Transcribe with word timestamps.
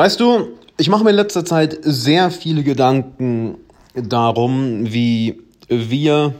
Weißt 0.00 0.18
du, 0.18 0.56
ich 0.78 0.88
mache 0.88 1.04
mir 1.04 1.10
in 1.10 1.16
letzter 1.16 1.44
Zeit 1.44 1.76
sehr 1.82 2.30
viele 2.30 2.62
Gedanken 2.62 3.58
darum, 3.92 4.90
wie 4.90 5.42
wir 5.68 6.34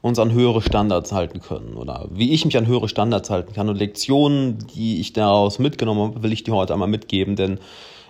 uns 0.00 0.20
an 0.20 0.30
höhere 0.30 0.62
Standards 0.62 1.10
halten 1.10 1.40
können 1.40 1.74
oder 1.74 2.06
wie 2.12 2.30
ich 2.30 2.44
mich 2.44 2.56
an 2.56 2.68
höhere 2.68 2.88
Standards 2.88 3.30
halten 3.30 3.52
kann 3.52 3.68
und 3.68 3.78
Lektionen, 3.78 4.64
die 4.76 5.00
ich 5.00 5.12
daraus 5.12 5.58
mitgenommen 5.58 6.02
habe, 6.02 6.22
will 6.22 6.32
ich 6.32 6.44
dir 6.44 6.54
heute 6.54 6.72
einmal 6.72 6.86
mitgeben, 6.86 7.34
denn 7.34 7.58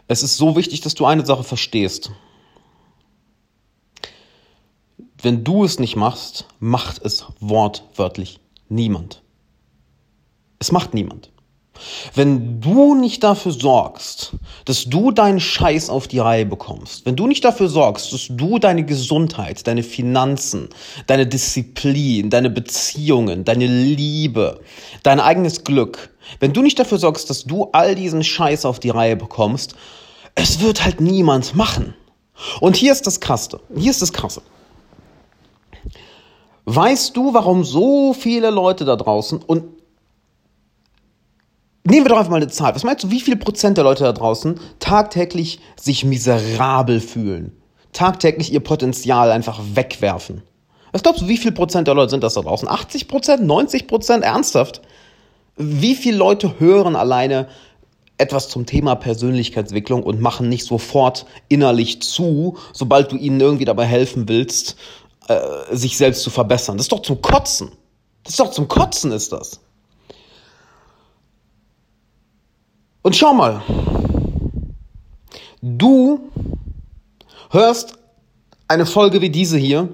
es 0.07 0.23
ist 0.23 0.37
so 0.37 0.55
wichtig, 0.55 0.83
dass 0.83 0.95
du 0.95 1.07
eine 1.07 1.25
Sache 1.25 1.45
verstehst. 1.45 2.11
Wenn 5.23 5.45
du 5.45 5.65
es 5.65 5.79
nicht 5.79 5.97
machst, 5.97 6.45
macht 6.61 7.03
es 7.03 7.25
wortwörtlich 7.41 8.39
niemand. 8.69 9.23
Es 10.59 10.73
macht 10.73 10.93
niemand. 10.93 11.31
Wenn 12.15 12.61
du 12.61 12.95
nicht 12.95 13.23
dafür 13.23 13.53
sorgst, 13.53 14.33
dass 14.65 14.85
du 14.85 15.11
deinen 15.11 15.41
Scheiß 15.41 15.91
auf 15.91 16.09
die 16.09 16.19
Reihe 16.19 16.47
bekommst, 16.47 17.07
wenn 17.07 17.17
du 17.17 17.27
nicht 17.27 17.45
dafür 17.45 17.69
sorgst, 17.69 18.13
dass 18.13 18.29
du 18.31 18.59
deine 18.59 18.85
Gesundheit, 18.85 19.67
deine 19.67 19.83
Finanzen, 19.83 20.69
deine 21.07 21.27
Disziplin, 21.27 22.31
deine 22.31 22.51
Beziehungen, 22.51 23.45
deine 23.45 23.67
Liebe, 23.67 24.61
dein 25.03 25.21
eigenes 25.21 25.65
Glück, 25.65 26.11
wenn 26.41 26.53
du 26.53 26.63
nicht 26.63 26.79
dafür 26.79 26.99
sorgst, 26.99 27.31
dass 27.31 27.45
du 27.45 27.69
all 27.73 27.95
diesen 27.95 28.23
Scheiß 28.23 28.65
auf 28.65 28.81
die 28.81 28.91
Reihe 28.91 29.17
bekommst, 29.17 29.75
es 30.35 30.61
wird 30.61 30.85
halt 30.85 31.01
niemand 31.01 31.55
machen. 31.55 31.95
Und 32.61 32.77
hier 32.77 32.93
ist 32.93 33.07
das 33.07 33.21
Krasse. 33.21 33.61
Hier 33.77 33.91
ist 33.91 34.03
das 34.03 34.13
Krasse. 34.13 34.43
Weißt 36.65 37.17
du, 37.17 37.33
warum 37.33 37.65
so 37.65 38.13
viele 38.13 38.51
Leute 38.51 38.85
da 38.85 38.95
draußen 38.95 39.43
und 39.43 39.65
Nehmen 41.91 42.05
wir 42.05 42.11
doch 42.11 42.19
einfach 42.19 42.31
mal 42.31 42.37
eine 42.37 42.49
Zahl. 42.49 42.75
Was 42.75 42.85
meinst 42.85 43.05
du, 43.05 43.11
wie 43.11 43.21
viel 43.21 43.37
Prozent 43.37 43.79
der 43.79 43.85
Leute 43.85 44.05
da 44.05 44.13
draußen 44.13 44.61
tagtäglich 44.79 45.59
sich 45.81 46.05
miserabel 46.05 47.01
fühlen? 47.01 47.57
Tagtäglich 47.95 48.53
ihr 48.53 48.61
Potenzial 48.61 49.31
einfach 49.31 49.59
wegwerfen? 49.73 50.43
Was 50.93 51.03
glaubst 51.03 51.23
du, 51.23 51.29
wie 51.29 51.39
viel 51.39 51.53
Prozent 51.53 51.89
der 51.89 51.95
Leute 51.95 52.11
sind 52.11 52.23
das 52.23 52.35
da 52.35 52.43
draußen? 52.43 52.69
80 52.69 53.09
Prozent? 53.09 53.43
90 53.43 53.87
Prozent? 53.87 54.23
Ernsthaft? 54.23 54.83
Wie 55.57 55.95
viele 55.95 56.19
Leute 56.19 56.61
hören 56.61 56.95
alleine 56.95 57.49
etwas 58.19 58.51
zum 58.51 58.67
Thema 58.67 58.95
Persönlichkeitsentwicklung 58.95 60.03
und 60.03 60.21
machen 60.21 60.51
nicht 60.51 60.67
sofort 60.67 61.25
innerlich 61.49 62.03
zu, 62.03 62.59
sobald 62.75 63.13
du 63.13 63.17
ihnen 63.17 63.41
irgendwie 63.41 63.65
dabei 63.65 63.87
helfen 63.87 64.29
willst, 64.29 64.77
äh, 65.29 65.41
sich 65.71 65.97
selbst 65.97 66.23
zu 66.23 66.29
verbessern? 66.29 66.77
Das 66.77 66.85
ist 66.85 66.93
doch 66.93 67.01
zum 67.01 67.23
Kotzen. 67.23 67.73
Das 68.25 68.35
ist 68.35 68.41
doch 68.41 68.51
zum 68.51 68.69
Kotzen 68.69 69.11
ist 69.11 69.33
das. 69.33 69.61
Und 73.09 73.17
schau 73.17 73.33
mal, 73.33 73.63
du 75.63 76.29
hörst 77.49 77.95
eine 78.69 78.85
Folge 78.85 79.23
wie 79.23 79.31
diese 79.31 79.57
hier, 79.57 79.89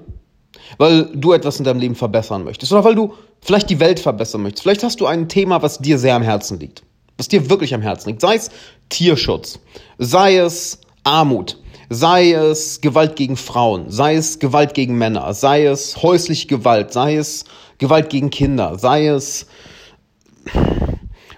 weil 0.77 1.05
du 1.15 1.31
etwas 1.31 1.57
in 1.57 1.63
deinem 1.63 1.79
Leben 1.79 1.95
verbessern 1.95 2.43
möchtest 2.43 2.73
oder 2.73 2.83
weil 2.83 2.95
du 2.95 3.13
vielleicht 3.39 3.69
die 3.69 3.79
Welt 3.79 4.01
verbessern 4.01 4.41
möchtest. 4.41 4.63
Vielleicht 4.63 4.83
hast 4.83 4.99
du 4.99 5.05
ein 5.05 5.29
Thema, 5.29 5.61
was 5.61 5.77
dir 5.77 5.97
sehr 5.97 6.13
am 6.13 6.23
Herzen 6.23 6.59
liegt, 6.59 6.83
was 7.15 7.29
dir 7.29 7.49
wirklich 7.49 7.73
am 7.73 7.81
Herzen 7.81 8.09
liegt. 8.09 8.19
Sei 8.19 8.35
es 8.35 8.51
Tierschutz, 8.89 9.59
sei 9.97 10.35
es 10.35 10.81
Armut, 11.05 11.57
sei 11.89 12.33
es 12.33 12.81
Gewalt 12.81 13.15
gegen 13.15 13.37
Frauen, 13.37 13.89
sei 13.89 14.15
es 14.15 14.39
Gewalt 14.39 14.73
gegen 14.73 14.97
Männer, 14.97 15.33
sei 15.33 15.67
es 15.67 16.03
häusliche 16.03 16.47
Gewalt, 16.47 16.91
sei 16.91 17.15
es 17.15 17.45
Gewalt 17.77 18.09
gegen 18.09 18.29
Kinder, 18.29 18.77
sei 18.77 19.07
es 19.07 19.47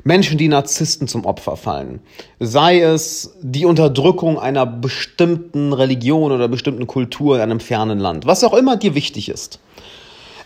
Menschen, 0.07 0.37
die 0.37 0.47
Narzissten 0.47 1.09
zum 1.09 1.25
Opfer 1.25 1.57
fallen, 1.57 1.99
sei 2.39 2.79
es 2.79 3.35
die 3.41 3.65
Unterdrückung 3.65 4.39
einer 4.39 4.65
bestimmten 4.65 5.73
Religion 5.73 6.31
oder 6.31 6.47
bestimmten 6.47 6.87
Kultur 6.87 7.35
in 7.35 7.41
einem 7.41 7.59
fernen 7.59 7.99
Land, 7.99 8.25
was 8.25 8.45
auch 8.45 8.53
immer 8.53 8.77
dir 8.77 8.95
wichtig 8.95 9.27
ist. 9.27 9.59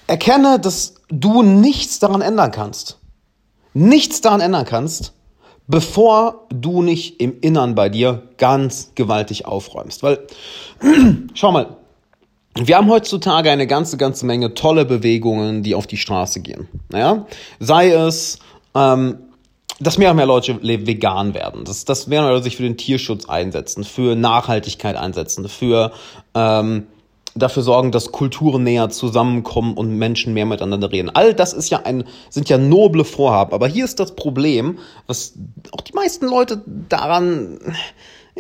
Erkenne, 0.08 0.60
dass 0.60 0.96
du 1.10 1.44
nichts 1.44 2.00
daran 2.00 2.22
ändern 2.22 2.50
kannst. 2.50 2.98
Nichts 3.76 4.20
daran 4.22 4.42
ändern 4.42 4.66
kannst, 4.66 5.14
bevor 5.68 6.48
du 6.50 6.82
nicht 6.82 7.22
im 7.22 7.40
Innern 7.42 7.76
bei 7.76 7.88
dir 7.88 8.24
ganz 8.38 8.94
gewaltig 8.96 9.46
aufräumst. 9.46 10.02
Weil, 10.02 10.26
schau 11.36 11.52
mal, 11.52 11.78
wir 12.56 12.78
haben 12.78 12.90
heutzutage 12.90 13.52
eine 13.52 13.68
ganze, 13.68 13.98
ganze 13.98 14.26
Menge 14.26 14.56
tolle 14.56 14.86
Bewegungen, 14.86 15.62
die 15.62 15.76
auf 15.76 15.86
die 15.86 15.98
Straße 15.98 16.40
gehen. 16.40 16.68
Naja, 16.90 17.28
sei 17.60 17.92
es 17.92 18.40
ähm, 18.74 19.20
dass 19.82 19.98
mehr 19.98 20.12
und 20.12 20.18
mehr 20.18 20.26
Leute 20.26 20.62
vegan 20.62 21.34
werden, 21.34 21.66
dass, 21.66 21.86
dass 21.86 22.08
mehr 22.08 22.20
und 22.20 22.26
mehr 22.26 22.34
Leute 22.34 22.46
sich 22.46 22.58
für 22.58 22.64
den 22.64 22.78
Tierschutz 22.78 23.28
einsetzen, 23.28 23.84
für 23.84 24.16
Nachhaltigkeit 24.16 24.96
einsetzen, 24.96 25.50
für 25.50 25.92
ähm, 26.36 26.88
dafür 27.34 27.64
sorgen, 27.64 27.92
dass 27.92 28.12
Kulturen 28.12 28.64
näher 28.64 28.90
zusammenkommen 28.90 29.76
und 29.76 29.98
Menschen 29.98 30.34
mehr 30.34 30.46
miteinander 30.46 30.92
reden. 30.92 31.10
All 31.10 31.34
das 31.34 31.54
ist 31.54 31.70
ja 31.70 31.82
ein, 31.84 32.04
sind 32.30 32.50
ja 32.50 32.58
noble 32.58 33.06
Vorhaben. 33.06 33.54
Aber 33.54 33.68
hier 33.68 33.86
ist 33.86 34.00
das 34.00 34.16
Problem, 34.16 34.80
was 35.08 35.34
auch 35.72 35.82
die 35.82 35.94
meisten 35.94 36.28
Leute 36.28 36.62
daran 36.90 37.60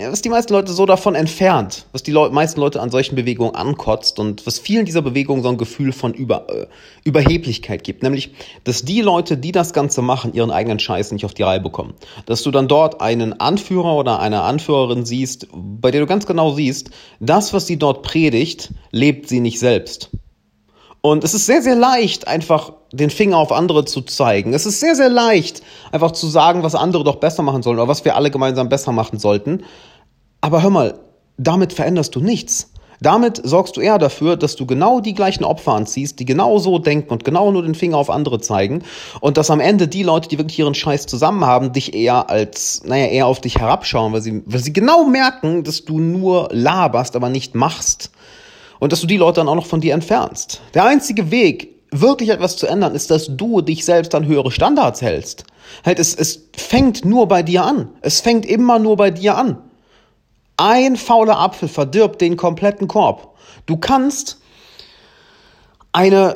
ja, 0.01 0.11
was 0.11 0.21
die 0.21 0.29
meisten 0.29 0.51
Leute 0.53 0.71
so 0.73 0.87
davon 0.87 1.13
entfernt, 1.13 1.85
was 1.91 2.01
die 2.01 2.11
Leu 2.11 2.29
meisten 2.29 2.59
Leute 2.59 2.81
an 2.81 2.89
solchen 2.89 3.15
Bewegungen 3.15 3.53
ankotzt 3.53 4.17
und 4.17 4.47
was 4.47 4.57
vielen 4.57 4.85
dieser 4.85 5.03
Bewegungen 5.03 5.43
so 5.43 5.49
ein 5.49 5.57
Gefühl 5.57 5.91
von 5.91 6.13
Über 6.13 6.47
äh, 6.49 6.65
Überheblichkeit 7.03 7.83
gibt. 7.83 8.01
Nämlich, 8.01 8.31
dass 8.63 8.83
die 8.83 9.01
Leute, 9.01 9.37
die 9.37 9.51
das 9.51 9.73
Ganze 9.73 10.01
machen, 10.01 10.33
ihren 10.33 10.49
eigenen 10.49 10.79
Scheiß 10.79 11.11
nicht 11.11 11.23
auf 11.23 11.35
die 11.35 11.43
Reihe 11.43 11.59
bekommen. 11.59 11.93
Dass 12.25 12.41
du 12.41 12.49
dann 12.49 12.67
dort 12.67 12.99
einen 12.99 13.39
Anführer 13.39 13.95
oder 13.95 14.19
eine 14.19 14.41
Anführerin 14.41 15.05
siehst, 15.05 15.47
bei 15.53 15.91
der 15.91 16.01
du 16.01 16.07
ganz 16.07 16.25
genau 16.25 16.51
siehst, 16.51 16.89
das, 17.19 17.53
was 17.53 17.67
sie 17.67 17.77
dort 17.77 18.01
predigt, 18.01 18.71
lebt 18.91 19.29
sie 19.29 19.39
nicht 19.39 19.59
selbst. 19.59 20.09
Und 21.01 21.23
es 21.23 21.33
ist 21.33 21.47
sehr, 21.47 21.63
sehr 21.63 21.75
leicht, 21.75 22.27
einfach 22.27 22.73
den 22.91 23.09
Finger 23.09 23.37
auf 23.37 23.51
andere 23.51 23.85
zu 23.85 24.01
zeigen. 24.01 24.53
Es 24.53 24.67
ist 24.67 24.79
sehr, 24.79 24.95
sehr 24.95 25.09
leicht, 25.09 25.63
einfach 25.91 26.11
zu 26.11 26.27
sagen, 26.27 26.61
was 26.61 26.75
andere 26.75 27.03
doch 27.03 27.15
besser 27.15 27.41
machen 27.41 27.63
sollen 27.63 27.79
oder 27.79 27.87
was 27.87 28.05
wir 28.05 28.15
alle 28.15 28.29
gemeinsam 28.29 28.69
besser 28.69 28.91
machen 28.91 29.17
sollten. 29.17 29.63
Aber 30.41 30.63
hör 30.63 30.71
mal, 30.71 30.99
damit 31.37 31.73
veränderst 31.73 32.15
du 32.15 32.19
nichts. 32.19 32.71
Damit 32.99 33.41
sorgst 33.43 33.77
du 33.77 33.81
eher 33.81 33.97
dafür, 33.97 34.35
dass 34.35 34.55
du 34.55 34.67
genau 34.67 34.99
die 34.99 35.15
gleichen 35.15 35.43
Opfer 35.43 35.73
anziehst, 35.73 36.19
die 36.19 36.25
genau 36.25 36.59
so 36.59 36.77
denken 36.77 37.09
und 37.09 37.23
genau 37.23 37.51
nur 37.51 37.63
den 37.63 37.73
Finger 37.73 37.97
auf 37.97 38.11
andere 38.11 38.39
zeigen 38.41 38.83
und 39.21 39.37
dass 39.37 39.49
am 39.49 39.59
Ende 39.59 39.87
die 39.87 40.03
Leute, 40.03 40.29
die 40.29 40.37
wirklich 40.37 40.59
ihren 40.59 40.75
Scheiß 40.75 41.07
zusammen 41.07 41.43
haben, 41.43 41.73
dich 41.73 41.95
eher 41.95 42.29
als, 42.29 42.83
naja, 42.85 43.07
eher 43.07 43.25
auf 43.25 43.41
dich 43.41 43.57
herabschauen, 43.57 44.13
weil 44.13 44.21
sie, 44.21 44.43
weil 44.45 44.59
sie 44.59 44.71
genau 44.71 45.05
merken, 45.05 45.63
dass 45.63 45.83
du 45.83 45.97
nur 45.97 46.49
laberst, 46.51 47.15
aber 47.15 47.29
nicht 47.29 47.55
machst 47.55 48.11
und 48.77 48.91
dass 48.91 49.01
du 49.01 49.07
die 49.07 49.17
Leute 49.17 49.39
dann 49.39 49.49
auch 49.49 49.55
noch 49.55 49.65
von 49.65 49.81
dir 49.81 49.95
entfernst. 49.95 50.61
Der 50.75 50.85
einzige 50.85 51.31
Weg, 51.31 51.69
wirklich 51.89 52.29
etwas 52.29 52.55
zu 52.55 52.67
ändern, 52.67 52.93
ist, 52.93 53.09
dass 53.09 53.35
du 53.35 53.61
dich 53.61 53.83
selbst 53.83 54.13
an 54.13 54.27
höhere 54.27 54.51
Standards 54.51 55.01
hältst. 55.01 55.43
Halt, 55.83 55.97
es, 55.97 56.13
es 56.13 56.49
fängt 56.55 57.03
nur 57.03 57.27
bei 57.27 57.41
dir 57.41 57.65
an. 57.65 57.89
Es 58.01 58.21
fängt 58.21 58.45
immer 58.45 58.77
nur 58.77 58.95
bei 58.95 59.09
dir 59.09 59.37
an. 59.37 59.57
Ein 60.61 60.95
fauler 60.95 61.39
Apfel 61.39 61.67
verdirbt 61.67 62.21
den 62.21 62.37
kompletten 62.37 62.87
Korb. 62.87 63.35
Du 63.65 63.77
kannst 63.77 64.39
eine 65.91 66.35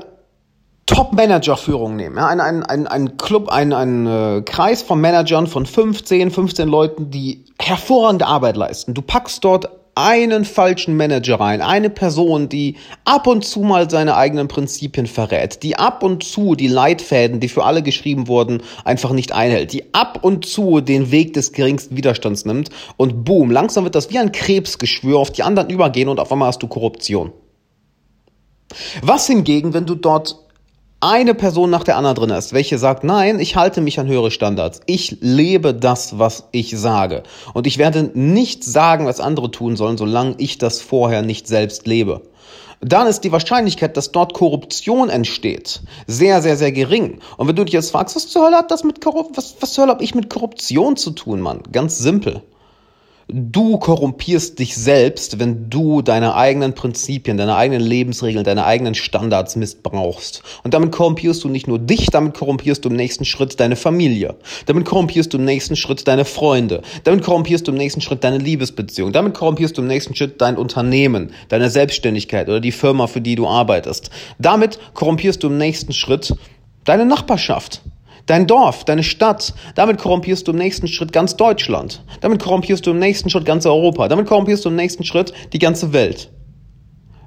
Top-Manager-Führung 0.88 1.96
nehmen. 1.96 2.18
Ja? 2.18 2.26
Ein, 2.26 2.40
ein, 2.42 2.64
ein, 2.64 2.88
ein 2.88 3.18
Club, 3.18 3.50
ein, 3.50 3.72
ein 3.72 4.08
äh, 4.08 4.42
Kreis 4.42 4.82
von 4.82 5.00
Managern 5.00 5.46
von 5.46 5.68
15, 5.68 6.32
15 6.32 6.68
Leuten, 6.68 7.12
die 7.12 7.46
hervorragende 7.62 8.26
Arbeit 8.26 8.58
leisten. 8.58 8.96
Du 8.96 9.04
packst 9.04 9.44
dort 9.44 9.70
einen 9.96 10.44
falschen 10.44 10.98
Manager 10.98 11.40
rein, 11.40 11.62
eine 11.62 11.90
Person, 11.90 12.50
die 12.50 12.76
ab 13.06 13.28
und 13.28 13.46
zu 13.46 13.62
mal 13.62 13.90
seine 13.90 14.18
eigenen 14.18 14.50
Prinzipien 14.50 15.08
verrät, 15.08 15.64
die 15.64 15.78
ab 15.78 16.04
und 16.04 16.24
zu 16.24 16.56
die 16.56 16.68
Leitfäden, 16.68 17.40
die 17.40 17.48
für 17.48 17.64
alle 17.64 17.82
geschrieben 17.82 18.28
wurden, 18.28 18.62
einfach 18.84 19.12
nicht 19.12 19.32
einhält, 19.32 19.72
die 19.72 19.94
ab 19.94 20.20
und 20.22 20.46
zu 20.46 20.82
den 20.82 21.12
Weg 21.12 21.34
des 21.34 21.54
geringsten 21.54 21.96
Widerstands 21.96 22.44
nimmt 22.44 22.70
und 22.98 23.24
boom, 23.24 23.52
langsam 23.52 23.86
wird 23.86 23.96
das 23.96 24.10
wie 24.10 24.20
ein 24.20 24.34
Krebsgeschwür 24.34 25.18
auf 25.18 25.32
die 25.32 25.44
anderen 25.44 25.70
übergehen 25.70 26.10
und 26.10 26.20
auf 26.20 26.32
einmal 26.32 26.50
hast 26.50 26.62
du 26.62 26.68
Korruption. 26.68 27.32
Was 29.02 29.28
hingegen, 29.28 29.74
wenn 29.74 29.86
du 29.86 29.96
dort 29.96 30.45
eine 31.06 31.36
Person 31.36 31.70
nach 31.70 31.84
der 31.84 31.98
anderen 31.98 32.16
drin 32.16 32.30
ist, 32.32 32.52
welche 32.52 32.80
sagt, 32.80 33.04
nein, 33.04 33.40
ich 33.40 33.56
halte 33.56 33.80
mich 33.80 34.00
an 34.00 34.08
höhere 34.08 34.32
Standards. 34.32 34.82
Ich 34.88 35.18
lebe 35.22 35.76
das, 35.76 36.18
was 36.18 36.48
ich 36.52 36.76
sage. 36.78 37.22
Und 37.54 37.68
ich 37.68 37.78
werde 37.78 38.10
nicht 38.16 38.64
sagen, 38.64 39.06
was 39.06 39.20
andere 39.20 39.52
tun 39.52 39.76
sollen, 39.76 39.98
solange 39.98 40.34
ich 40.40 40.58
das 40.58 40.82
vorher 40.82 41.22
nicht 41.22 41.48
selbst 41.48 41.86
lebe. 41.86 42.22
Dann 42.82 43.06
ist 43.08 43.22
die 43.22 43.32
Wahrscheinlichkeit, 43.32 43.96
dass 43.98 44.12
dort 44.12 44.34
Korruption 44.34 45.10
entsteht, 45.10 45.82
sehr, 46.08 46.42
sehr, 46.42 46.58
sehr 46.58 46.72
gering. 46.72 47.20
Und 47.38 47.48
wenn 47.48 47.56
du 47.56 47.66
dich 47.66 47.74
jetzt 47.74 47.92
fragst, 47.92 48.16
was 48.16 48.28
zur 48.28 48.46
Hölle 48.46 48.58
hat 48.58 48.72
das 48.72 48.84
mit 48.84 49.00
Korruption, 49.00 49.38
was, 49.38 49.56
was 49.60 49.74
zur 49.74 49.84
Hölle 49.84 49.94
habe 49.94 50.04
ich 50.04 50.16
mit 50.16 50.30
Korruption 50.30 50.98
zu 50.98 51.12
tun, 51.12 51.40
Mann? 51.40 51.62
Ganz 51.72 52.00
simpel. 52.00 52.42
Du 53.28 53.80
korrumpierst 53.80 54.60
dich 54.60 54.76
selbst, 54.76 55.40
wenn 55.40 55.68
du 55.68 56.04
deine 56.04 56.36
eigenen 56.36 56.74
Prinzipien, 56.74 57.38
deine 57.38 57.56
eigenen 57.56 57.82
Lebensregeln, 57.82 58.46
deine 58.46 58.66
eigenen 58.66 58.94
Standards 58.94 59.56
missbrauchst. 59.56 60.44
Und 60.64 60.76
damit 60.76 60.92
korrumpierst 60.92 61.44
du 61.44 61.50
nicht 61.50 61.68
nur 61.68 61.80
dich, 61.80 62.12
damit 62.12 62.36
korrumpierst 62.36 62.86
du 62.86 62.90
im 62.90 62.96
nächsten 62.96 63.26
Schritt 63.26 63.60
deine 63.60 63.78
Familie. 63.78 64.36
Damit 64.68 64.86
korrumpierst 64.86 65.34
du 65.34 65.40
im 65.40 65.46
nächsten 65.46 65.76
Schritt 65.76 66.08
deine 66.08 66.24
Freunde. 66.24 66.84
Damit 67.04 67.24
korrumpierst 67.24 67.68
du 67.68 67.72
im 67.72 67.80
nächsten 67.80 68.02
Schritt 68.02 68.24
deine 68.24 68.38
Liebesbeziehung. 68.38 69.12
Damit 69.12 69.34
korrumpierst 69.34 69.76
du 69.76 69.82
im 69.82 69.88
nächsten 69.88 70.14
Schritt 70.14 70.40
dein 70.40 70.56
Unternehmen, 70.56 71.32
deine 71.50 71.72
Selbstständigkeit 71.72 72.48
oder 72.48 72.60
die 72.60 72.72
Firma, 72.72 73.08
für 73.08 73.22
die 73.22 73.36
du 73.36 73.48
arbeitest. 73.48 74.12
Damit 74.38 74.78
korrumpierst 74.94 75.42
du 75.42 75.48
im 75.48 75.58
nächsten 75.58 75.94
Schritt 75.94 76.32
deine 76.84 77.08
Nachbarschaft. 77.08 77.82
Dein 78.26 78.48
Dorf, 78.48 78.86
deine 78.86 79.04
Stadt, 79.04 79.54
damit 79.76 80.00
korrumpierst 80.00 80.48
du 80.48 80.52
im 80.52 80.58
nächsten 80.58 80.88
Schritt 80.88 81.14
ganz 81.14 81.36
Deutschland. 81.36 82.04
Damit 82.22 82.42
korrumpierst 82.42 82.86
du 82.86 82.92
im 82.92 82.98
nächsten 82.98 83.30
Schritt 83.30 83.46
ganz 83.46 83.68
Europa. 83.68 84.08
Damit 84.08 84.26
korrumpierst 84.26 84.66
du 84.66 84.70
im 84.70 84.76
nächsten 84.76 85.04
Schritt 85.04 85.32
die 85.54 85.60
ganze 85.60 85.94
Welt. 85.94 86.32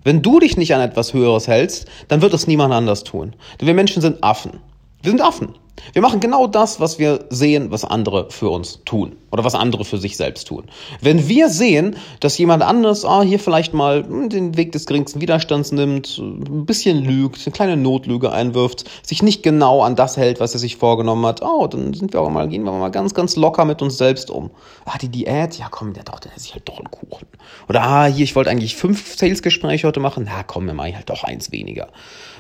Wenn 0.03 0.23
du 0.23 0.41
dich 0.41 0.57
nicht 0.57 0.75
an 0.75 0.81
etwas 0.81 1.15
Höheres 1.15 1.47
hältst, 1.47 1.87
dann 2.09 2.21
wird 2.21 2.35
es 2.35 2.49
niemand 2.49 2.75
anders 2.75 3.05
tun. 3.05 3.37
Denn 3.61 3.69
wir 3.69 3.75
Menschen 3.75 4.03
sind 4.03 4.25
Affen. 4.25 4.59
Wir 5.03 5.11
sind 5.13 5.21
Affen. 5.21 5.55
Wir 5.93 6.03
machen 6.03 6.19
genau 6.19 6.49
das, 6.49 6.81
was 6.81 6.99
wir 6.99 7.27
sehen, 7.31 7.71
was 7.71 7.85
andere 7.85 8.31
für 8.31 8.49
uns 8.49 8.81
tun 8.85 9.15
oder 9.31 9.45
was 9.45 9.55
andere 9.55 9.85
für 9.85 9.99
sich 9.99 10.17
selbst 10.17 10.49
tun. 10.49 10.65
Wenn 11.01 11.29
wir 11.29 11.49
sehen, 11.49 11.97
dass 12.21 12.39
jemand 12.39 12.63
anderes 12.63 13.05
ah, 13.05 13.23
hier 13.23 13.39
vielleicht 13.39 13.75
mal 13.75 14.05
hm, 14.05 14.29
den 14.29 14.57
Weg 14.57 14.73
des 14.73 14.87
geringsten 14.87 15.21
Widerstands 15.21 15.73
nimmt, 15.73 16.19
ein 16.19 16.65
bisschen 16.65 17.05
lügt, 17.05 17.41
eine 17.45 17.53
kleine 17.53 17.77
Notlüge 17.77 18.33
einwirft, 18.33 18.85
sich 19.03 19.23
nicht 19.23 19.43
genau 19.43 19.83
an 19.83 19.97
das 19.97 20.17
hält, 20.17 20.41
was 20.41 20.55
er 20.55 20.61
sich 20.61 20.77
vorgenommen 20.77 21.27
hat, 21.27 21.43
oh, 21.43 21.67
dann 21.67 21.93
sind 21.93 22.13
wir 22.13 22.21
aber 22.21 22.31
mal, 22.31 22.49
gehen 22.49 22.65
wir 22.65 22.73
mal 22.73 22.91
ganz, 22.91 23.15
ganz 23.15 23.37
locker 23.37 23.65
mit 23.65 23.83
uns 23.83 23.99
selbst 23.99 24.31
um. 24.31 24.51
Ah, 24.85 24.99
die 24.99 25.09
Diät, 25.09 25.59
ja 25.59 25.69
komm, 25.71 25.93
der 25.93 26.05
doch, 26.05 26.21
der 26.21 26.35
ist 26.35 26.53
halt 26.55 26.69
doch 26.69 26.79
ein 26.79 26.91
Kuchen. 26.91 27.27
Oder 27.69 27.83
ah, 27.83 28.07
hier, 28.07 28.25
ich 28.25 28.35
wollte 28.35 28.51
eigentlich 28.51 28.77
fünf 28.77 29.17
Sales-Gespräche 29.17 29.87
heute 29.87 30.01
machen, 30.01 30.25
na 30.27 30.43
komm, 30.43 30.67
dann 30.67 30.77
mache 30.77 30.91
ich 30.91 30.97
halt 30.97 31.11
doch 31.11 31.25
eins 31.25 31.53
weniger. 31.53 31.89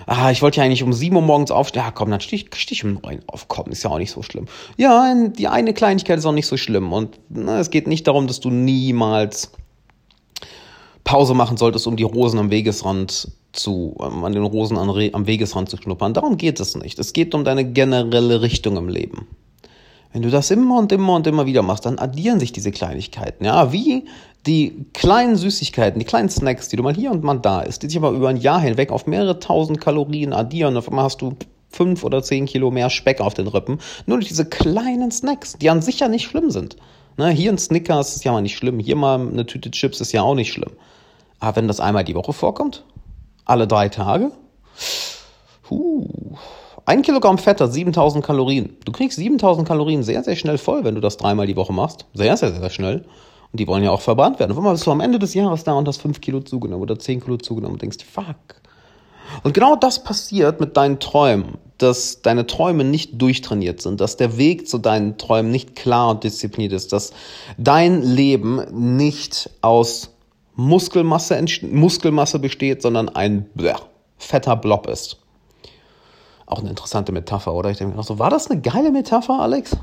Ah, 0.06 0.30
ich 0.30 0.40
wollte 0.40 0.58
ja 0.58 0.64
eigentlich 0.64 0.82
um 0.82 0.92
sieben 0.94 1.16
Uhr 1.16 1.22
morgens 1.22 1.50
aufstehen, 1.50 1.82
ja 1.82 1.90
komm, 1.90 2.10
dann 2.10 2.20
stich, 2.20 2.48
stich 2.54 2.82
um 2.84 2.94
neun 2.94 3.20
auf, 3.26 3.48
komm, 3.48 3.70
ist 3.70 3.82
ja 3.82 3.90
auch 3.90 3.98
nicht 3.98 4.10
so 4.10 4.22
schlimm. 4.22 4.46
Ja, 4.78 5.14
die 5.28 5.48
eine 5.48 5.74
Kleinigkeit 5.74 6.18
ist 6.18 6.24
auch 6.24 6.32
nicht 6.32 6.46
so 6.46 6.56
schlimm 6.56 6.77
und 6.78 7.18
na, 7.28 7.60
es 7.60 7.70
geht 7.70 7.86
nicht 7.86 8.06
darum, 8.06 8.26
dass 8.26 8.40
du 8.40 8.50
niemals 8.50 9.52
Pause 11.04 11.34
machen 11.34 11.56
solltest, 11.56 11.86
um 11.86 11.96
die 11.96 12.02
Rosen 12.02 12.38
am 12.38 12.50
Wegesrand 12.50 13.30
zu, 13.52 13.96
ähm, 14.00 14.24
an 14.24 14.32
den 14.32 14.44
Rosen 14.44 14.76
an, 14.76 14.90
am 14.90 15.26
Wegesrand 15.26 15.68
zu 15.68 15.76
schnuppern. 15.76 16.14
Darum 16.14 16.36
geht 16.36 16.60
es 16.60 16.74
nicht. 16.74 16.98
Es 16.98 17.12
geht 17.12 17.34
um 17.34 17.44
deine 17.44 17.64
generelle 17.64 18.42
Richtung 18.42 18.76
im 18.76 18.88
Leben. 18.88 19.26
Wenn 20.12 20.22
du 20.22 20.30
das 20.30 20.50
immer 20.50 20.78
und 20.78 20.90
immer 20.92 21.14
und 21.14 21.26
immer 21.26 21.46
wieder 21.46 21.62
machst, 21.62 21.86
dann 21.86 21.98
addieren 21.98 22.40
sich 22.40 22.52
diese 22.52 22.72
Kleinigkeiten. 22.72 23.44
Ja, 23.44 23.72
wie 23.72 24.04
die 24.46 24.86
kleinen 24.94 25.36
Süßigkeiten, 25.36 25.98
die 25.98 26.06
kleinen 26.06 26.30
Snacks, 26.30 26.68
die 26.68 26.76
du 26.76 26.82
mal 26.82 26.94
hier 26.94 27.10
und 27.10 27.22
mal 27.24 27.38
da 27.38 27.60
isst, 27.60 27.82
die 27.82 27.88
sich 27.88 27.98
aber 27.98 28.10
über 28.10 28.28
ein 28.28 28.38
Jahr 28.38 28.60
hinweg 28.60 28.90
auf 28.90 29.06
mehrere 29.06 29.38
tausend 29.38 29.80
Kalorien 29.80 30.32
addieren. 30.32 30.76
Auf 30.76 30.88
einmal 30.88 31.04
hast 31.04 31.20
du 31.20 31.34
fünf 31.68 32.04
oder 32.04 32.22
zehn 32.22 32.46
Kilo 32.46 32.70
mehr 32.70 32.90
Speck 32.90 33.20
auf 33.20 33.34
den 33.34 33.46
Rippen. 33.46 33.78
Nur 34.06 34.18
durch 34.18 34.28
diese 34.28 34.46
kleinen 34.46 35.10
Snacks, 35.10 35.54
die 35.58 35.70
an 35.70 35.82
sich 35.82 36.00
ja 36.00 36.08
nicht 36.08 36.24
schlimm 36.24 36.50
sind. 36.50 36.76
Ne, 37.16 37.30
hier 37.30 37.50
ein 37.50 37.58
Snickers 37.58 38.16
ist 38.16 38.24
ja 38.24 38.32
mal 38.32 38.42
nicht 38.42 38.56
schlimm. 38.56 38.78
Hier 38.78 38.96
mal 38.96 39.20
eine 39.20 39.44
Tüte 39.44 39.70
Chips 39.70 40.00
ist 40.00 40.12
ja 40.12 40.22
auch 40.22 40.34
nicht 40.34 40.52
schlimm. 40.52 40.72
Aber 41.40 41.56
wenn 41.56 41.68
das 41.68 41.80
einmal 41.80 42.04
die 42.04 42.14
Woche 42.14 42.32
vorkommt, 42.32 42.84
alle 43.44 43.66
drei 43.66 43.88
Tage, 43.88 44.30
huh, 45.68 46.06
ein 46.84 47.02
Kilogramm 47.02 47.38
Fett 47.38 47.60
hat 47.60 47.72
7000 47.72 48.24
Kalorien. 48.24 48.76
Du 48.84 48.92
kriegst 48.92 49.18
7000 49.18 49.66
Kalorien 49.66 50.02
sehr, 50.02 50.22
sehr 50.24 50.36
schnell 50.36 50.58
voll, 50.58 50.84
wenn 50.84 50.94
du 50.94 51.00
das 51.00 51.16
dreimal 51.16 51.46
die 51.46 51.56
Woche 51.56 51.72
machst. 51.72 52.06
Sehr, 52.14 52.36
sehr, 52.36 52.52
sehr 52.52 52.70
schnell. 52.70 53.04
Und 53.52 53.60
die 53.60 53.66
wollen 53.66 53.82
ja 53.82 53.90
auch 53.90 54.00
verbrannt 54.00 54.38
werden. 54.38 54.56
Und 54.56 54.62
mal 54.62 54.72
bist 54.72 54.86
du 54.86 54.92
am 54.92 55.00
Ende 55.00 55.18
des 55.18 55.34
Jahres 55.34 55.64
da 55.64 55.72
und 55.72 55.88
hast 55.88 56.00
5 56.00 56.20
Kilo 56.20 56.40
zugenommen 56.40 56.82
oder 56.82 56.98
10 56.98 57.20
Kilo 57.20 57.36
zugenommen 57.36 57.74
und 57.74 57.82
denkst, 57.82 58.04
fuck. 58.04 58.36
Und 59.42 59.54
genau 59.54 59.76
das 59.76 60.02
passiert 60.02 60.60
mit 60.60 60.76
deinen 60.76 61.00
Träumen 61.00 61.58
dass 61.78 62.22
deine 62.22 62.46
Träume 62.46 62.84
nicht 62.84 63.22
durchtrainiert 63.22 63.80
sind, 63.80 64.00
dass 64.00 64.16
der 64.16 64.36
Weg 64.36 64.68
zu 64.68 64.78
deinen 64.78 65.16
Träumen 65.16 65.50
nicht 65.50 65.76
klar 65.76 66.10
und 66.10 66.24
diszipliniert 66.24 66.72
ist, 66.72 66.92
dass 66.92 67.12
dein 67.56 68.02
Leben 68.02 68.96
nicht 68.96 69.50
aus 69.62 70.10
Muskelmasse, 70.56 71.40
Muskelmasse 71.70 72.40
besteht, 72.40 72.82
sondern 72.82 73.08
ein 73.08 73.44
bleh, 73.54 73.74
fetter 74.18 74.56
Blob 74.56 74.88
ist. 74.88 75.18
Auch 76.46 76.60
eine 76.60 76.70
interessante 76.70 77.12
Metapher, 77.12 77.54
oder? 77.54 77.70
Ich 77.70 77.78
denke 77.78 77.92
mir 77.92 77.98
noch 77.98 78.06
so, 78.06 78.18
war 78.18 78.30
das 78.30 78.50
eine 78.50 78.60
geile 78.60 78.90
Metapher, 78.90 79.38
Alex? 79.38 79.76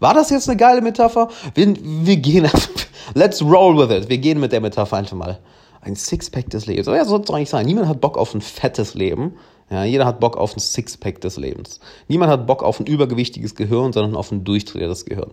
War 0.00 0.14
das 0.14 0.30
jetzt 0.30 0.48
eine 0.48 0.56
geile 0.56 0.80
Metapher? 0.80 1.28
Wir, 1.54 1.74
wir 1.76 2.16
gehen, 2.16 2.48
let's 3.14 3.42
roll 3.42 3.76
with 3.76 3.94
it. 3.94 4.08
Wir 4.08 4.18
gehen 4.18 4.40
mit 4.40 4.52
der 4.52 4.60
Metapher 4.60 4.96
einfach 4.96 5.16
mal. 5.16 5.40
Ein 5.84 5.96
Sixpack 5.96 6.50
des 6.50 6.66
Lebens. 6.66 6.88
Aber 6.88 6.96
ja, 6.96 7.04
soll 7.04 7.20
es 7.20 7.30
nicht 7.30 7.50
sein. 7.50 7.66
Niemand 7.66 7.88
hat 7.88 8.00
Bock 8.00 8.16
auf 8.16 8.34
ein 8.34 8.40
fettes 8.40 8.94
Leben. 8.94 9.36
Ja, 9.70 9.84
jeder 9.84 10.06
hat 10.06 10.20
Bock 10.20 10.36
auf 10.36 10.56
ein 10.56 10.60
Sixpack 10.60 11.20
des 11.20 11.36
Lebens. 11.36 11.80
Niemand 12.08 12.30
hat 12.30 12.46
Bock 12.46 12.62
auf 12.62 12.80
ein 12.80 12.86
übergewichtiges 12.86 13.54
Gehirn, 13.54 13.92
sondern 13.92 14.16
auf 14.16 14.32
ein 14.32 14.44
durchtrainiertes 14.44 15.04
Gehirn. 15.04 15.30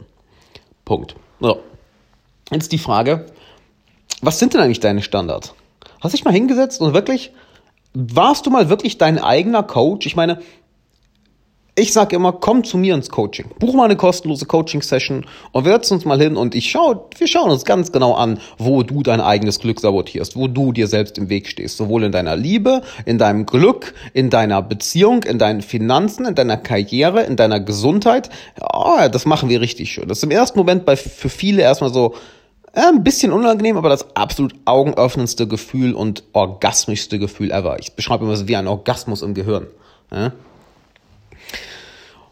Punkt. 0.85 1.15
So. 1.39 1.59
Jetzt 2.51 2.71
die 2.71 2.77
Frage, 2.77 3.27
was 4.21 4.39
sind 4.39 4.53
denn 4.53 4.61
eigentlich 4.61 4.81
deine 4.81 5.01
Standards? 5.01 5.53
Hast 6.01 6.13
du 6.13 6.17
dich 6.17 6.25
mal 6.25 6.33
hingesetzt 6.33 6.81
und 6.81 6.93
wirklich, 6.93 7.31
warst 7.93 8.45
du 8.45 8.49
mal 8.49 8.69
wirklich 8.69 8.97
dein 8.97 9.19
eigener 9.19 9.63
Coach? 9.63 10.05
Ich 10.05 10.15
meine, 10.15 10.41
ich 11.81 11.93
sage 11.93 12.15
immer, 12.15 12.31
komm 12.31 12.63
zu 12.63 12.77
mir 12.77 12.93
ins 12.93 13.09
Coaching. 13.09 13.47
Buch 13.57 13.73
mal 13.73 13.85
eine 13.85 13.95
kostenlose 13.95 14.45
Coaching-Session 14.45 15.25
und 15.51 15.65
wir 15.65 15.71
setzen 15.73 15.95
uns 15.95 16.05
mal 16.05 16.21
hin 16.21 16.37
und 16.37 16.53
ich 16.53 16.69
schau, 16.69 17.09
wir 17.17 17.27
schauen 17.27 17.49
uns 17.49 17.65
ganz 17.65 17.91
genau 17.91 18.13
an, 18.13 18.39
wo 18.59 18.83
du 18.83 19.01
dein 19.01 19.19
eigenes 19.19 19.59
Glück 19.59 19.79
sabotierst, 19.79 20.35
wo 20.35 20.47
du 20.47 20.73
dir 20.73 20.85
selbst 20.85 21.17
im 21.17 21.29
Weg 21.29 21.47
stehst. 21.47 21.77
Sowohl 21.77 22.03
in 22.03 22.11
deiner 22.11 22.35
Liebe, 22.35 22.83
in 23.05 23.17
deinem 23.17 23.47
Glück, 23.47 23.95
in 24.13 24.29
deiner 24.29 24.61
Beziehung, 24.61 25.23
in 25.23 25.39
deinen 25.39 25.61
Finanzen, 25.61 26.25
in 26.25 26.35
deiner 26.35 26.57
Karriere, 26.57 27.23
in 27.23 27.35
deiner 27.35 27.59
Gesundheit. 27.59 28.29
Oh, 28.61 29.07
das 29.11 29.25
machen 29.25 29.49
wir 29.49 29.59
richtig 29.59 29.91
schön. 29.91 30.07
Das 30.07 30.19
ist 30.19 30.23
im 30.23 30.31
ersten 30.31 30.59
Moment 30.59 30.85
bei, 30.85 30.95
für 30.95 31.29
viele 31.29 31.63
erstmal 31.63 31.91
so, 31.91 32.13
ein 32.73 33.03
bisschen 33.03 33.33
unangenehm, 33.33 33.75
aber 33.75 33.89
das 33.89 34.15
absolut 34.15 34.53
augenöffnendste 34.63 35.45
Gefühl 35.45 35.93
und 35.93 36.23
orgasmischste 36.31 37.19
Gefühl 37.19 37.51
ever. 37.51 37.77
Ich 37.79 37.95
beschreibe 37.95 38.23
immer 38.23 38.37
so 38.37 38.47
wie 38.47 38.55
ein 38.55 38.67
Orgasmus 38.67 39.23
im 39.23 39.33
Gehirn. 39.33 39.67
Ja? 40.09 40.31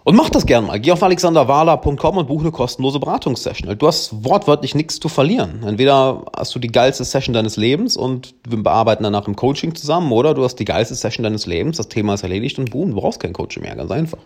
Und 0.09 0.15
mach 0.15 0.31
das 0.31 0.47
gerne 0.47 0.65
mal. 0.65 0.79
Geh 0.79 0.91
auf 0.91 1.03
alexanderwala.com 1.03 2.17
und 2.17 2.27
buche 2.27 2.41
eine 2.41 2.51
kostenlose 2.51 2.99
Beratungssession. 2.99 3.77
Du 3.77 3.85
hast 3.85 4.25
wortwörtlich 4.25 4.73
nichts 4.73 4.99
zu 4.99 5.07
verlieren. 5.07 5.61
Entweder 5.61 6.25
hast 6.35 6.55
du 6.55 6.57
die 6.57 6.69
geilste 6.71 7.03
Session 7.03 7.35
deines 7.35 7.57
Lebens 7.57 7.95
und 7.95 8.33
wir 8.47 8.57
bearbeiten 8.63 9.03
danach 9.03 9.27
im 9.27 9.35
Coaching 9.35 9.75
zusammen 9.75 10.11
oder 10.11 10.33
du 10.33 10.43
hast 10.43 10.55
die 10.55 10.65
geilste 10.65 10.95
Session 10.95 11.21
deines 11.25 11.45
Lebens, 11.45 11.77
das 11.77 11.89
Thema 11.89 12.15
ist 12.15 12.23
erledigt 12.23 12.57
und 12.57 12.71
boom, 12.71 12.89
du 12.89 12.95
brauchst 12.99 13.19
kein 13.19 13.33
Coaching 13.33 13.61
mehr. 13.61 13.75
Ganz 13.75 13.91
einfach. 13.91 14.17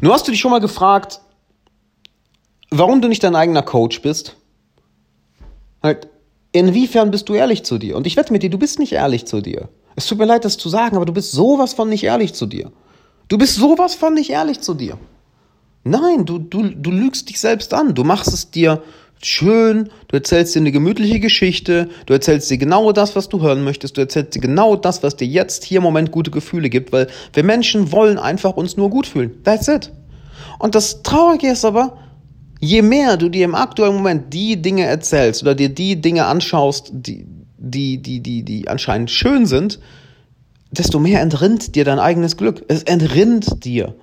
Nur 0.00 0.14
hast 0.14 0.28
du 0.28 0.30
dich 0.30 0.38
schon 0.38 0.52
mal 0.52 0.60
gefragt, 0.60 1.20
warum 2.70 3.02
du 3.02 3.08
nicht 3.08 3.24
dein 3.24 3.34
eigener 3.34 3.62
Coach 3.62 4.02
bist? 4.02 4.36
Halt, 5.82 6.06
inwiefern 6.52 7.10
bist 7.10 7.28
du 7.28 7.34
ehrlich 7.34 7.64
zu 7.64 7.78
dir? 7.78 7.96
Und 7.96 8.06
ich 8.06 8.16
wette 8.16 8.32
mit 8.32 8.44
dir, 8.44 8.50
du 8.50 8.58
bist 8.58 8.78
nicht 8.78 8.92
ehrlich 8.92 9.26
zu 9.26 9.40
dir. 9.40 9.70
Es 9.96 10.06
tut 10.06 10.18
mir 10.18 10.26
leid, 10.26 10.44
das 10.44 10.56
zu 10.56 10.68
sagen, 10.68 10.94
aber 10.94 11.04
du 11.04 11.12
bist 11.12 11.32
sowas 11.32 11.74
von 11.74 11.88
nicht 11.88 12.04
ehrlich 12.04 12.32
zu 12.32 12.46
dir. 12.46 12.70
Du 13.26 13.38
bist 13.38 13.56
sowas 13.56 13.96
von 13.96 14.14
nicht 14.14 14.30
ehrlich 14.30 14.60
zu 14.60 14.72
dir. 14.72 14.96
Nein, 15.86 16.24
du, 16.24 16.38
du, 16.38 16.64
du 16.64 16.90
lügst 16.90 17.28
dich 17.28 17.38
selbst 17.38 17.72
an. 17.72 17.94
Du 17.94 18.02
machst 18.02 18.32
es 18.32 18.50
dir 18.50 18.82
schön, 19.22 19.88
du 20.08 20.16
erzählst 20.16 20.54
dir 20.54 20.60
eine 20.60 20.72
gemütliche 20.72 21.20
Geschichte, 21.20 21.88
du 22.06 22.12
erzählst 22.12 22.50
dir 22.50 22.58
genau 22.58 22.90
das, 22.90 23.14
was 23.14 23.28
du 23.28 23.40
hören 23.40 23.62
möchtest, 23.62 23.96
du 23.96 24.00
erzählst 24.00 24.34
dir 24.34 24.40
genau 24.40 24.74
das, 24.74 25.04
was 25.04 25.14
dir 25.14 25.28
jetzt 25.28 25.64
hier 25.64 25.78
im 25.78 25.84
Moment 25.84 26.10
gute 26.10 26.32
Gefühle 26.32 26.70
gibt, 26.70 26.92
weil 26.92 27.06
wir 27.32 27.44
Menschen 27.44 27.92
wollen 27.92 28.18
einfach 28.18 28.56
uns 28.56 28.76
nur 28.76 28.90
gut 28.90 29.06
fühlen. 29.06 29.42
That's 29.44 29.68
it. 29.68 29.92
Und 30.58 30.74
das 30.74 31.04
Traurige 31.04 31.52
ist 31.52 31.64
aber, 31.64 31.96
je 32.58 32.82
mehr 32.82 33.16
du 33.16 33.28
dir 33.28 33.44
im 33.44 33.54
aktuellen 33.54 33.94
Moment 33.94 34.34
die 34.34 34.60
Dinge 34.60 34.86
erzählst 34.86 35.42
oder 35.42 35.54
dir 35.54 35.68
die 35.68 36.00
Dinge 36.00 36.26
anschaust, 36.26 36.90
die, 36.92 37.26
die, 37.58 38.02
die, 38.02 38.20
die, 38.20 38.42
die 38.42 38.68
anscheinend 38.68 39.12
schön 39.12 39.46
sind, 39.46 39.78
desto 40.72 40.98
mehr 40.98 41.20
entrinnt 41.20 41.76
dir 41.76 41.84
dein 41.84 42.00
eigenes 42.00 42.36
Glück. 42.36 42.64
Es 42.66 42.82
entrinnt 42.82 43.64
dir. 43.64 43.94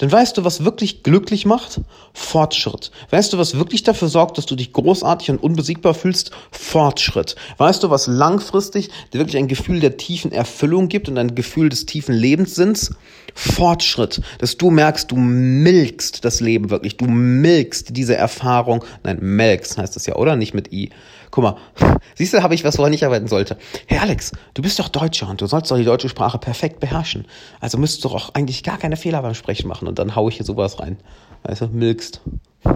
Denn 0.00 0.10
weißt 0.10 0.36
du, 0.38 0.44
was 0.44 0.64
wirklich 0.64 1.02
glücklich 1.02 1.44
macht? 1.44 1.80
Fortschritt. 2.12 2.90
Weißt 3.10 3.32
du, 3.32 3.38
was 3.38 3.58
wirklich 3.58 3.82
dafür 3.82 4.08
sorgt, 4.08 4.38
dass 4.38 4.46
du 4.46 4.56
dich 4.56 4.72
großartig 4.72 5.30
und 5.30 5.42
unbesiegbar 5.42 5.94
fühlst? 5.94 6.30
Fortschritt. 6.50 7.36
Weißt 7.58 7.82
du, 7.82 7.90
was 7.90 8.06
langfristig 8.06 8.90
dir 9.12 9.18
wirklich 9.18 9.36
ein 9.36 9.48
Gefühl 9.48 9.80
der 9.80 9.96
tiefen 9.96 10.32
Erfüllung 10.32 10.88
gibt 10.88 11.08
und 11.08 11.18
ein 11.18 11.34
Gefühl 11.34 11.68
des 11.68 11.86
tiefen 11.86 12.14
Lebenssinns? 12.14 12.92
Fortschritt. 13.34 14.22
Dass 14.38 14.56
du 14.56 14.70
merkst, 14.70 15.10
du 15.10 15.16
milkst 15.16 16.24
das 16.24 16.40
Leben 16.40 16.70
wirklich. 16.70 16.96
Du 16.96 17.06
milkst 17.06 17.96
diese 17.96 18.16
Erfahrung. 18.16 18.84
Nein, 19.02 19.18
melkst 19.20 19.78
heißt 19.78 19.96
das 19.96 20.06
ja, 20.06 20.16
oder? 20.16 20.36
Nicht 20.36 20.54
mit 20.54 20.72
I. 20.72 20.90
Guck 21.30 21.44
mal, 21.44 21.56
siehst 22.14 22.34
du, 22.34 22.42
habe 22.42 22.54
ich 22.54 22.64
was, 22.64 22.78
woran 22.78 22.92
ich 22.92 23.04
arbeiten 23.04 23.28
sollte. 23.28 23.56
Hey 23.86 23.98
Alex, 23.98 24.32
du 24.54 24.62
bist 24.62 24.78
doch 24.78 24.88
Deutscher 24.88 25.28
und 25.28 25.40
du 25.40 25.46
sollst 25.46 25.70
doch 25.70 25.76
die 25.76 25.84
deutsche 25.84 26.08
Sprache 26.08 26.38
perfekt 26.38 26.80
beherrschen. 26.80 27.26
Also 27.60 27.78
müsstest 27.78 28.04
du 28.04 28.08
doch 28.08 28.34
eigentlich 28.34 28.62
gar 28.62 28.78
keine 28.78 28.96
Fehler 28.96 29.22
beim 29.22 29.34
Sprechen 29.34 29.68
machen 29.68 29.86
und 29.88 29.98
dann 29.98 30.16
hau 30.16 30.28
ich 30.28 30.36
hier 30.36 30.46
sowas 30.46 30.80
rein. 30.80 30.98
Weißt 31.44 31.62
du, 31.62 31.68
milkst. 31.68 32.20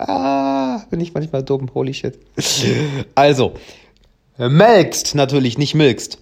Ah, 0.00 0.84
bin 0.90 1.00
ich 1.00 1.12
manchmal 1.12 1.42
dumm, 1.42 1.70
holy 1.74 1.92
shit. 1.92 2.20
Also, 3.16 3.54
melkst 4.38 5.16
natürlich, 5.16 5.58
nicht 5.58 5.74
milkst. 5.74 6.18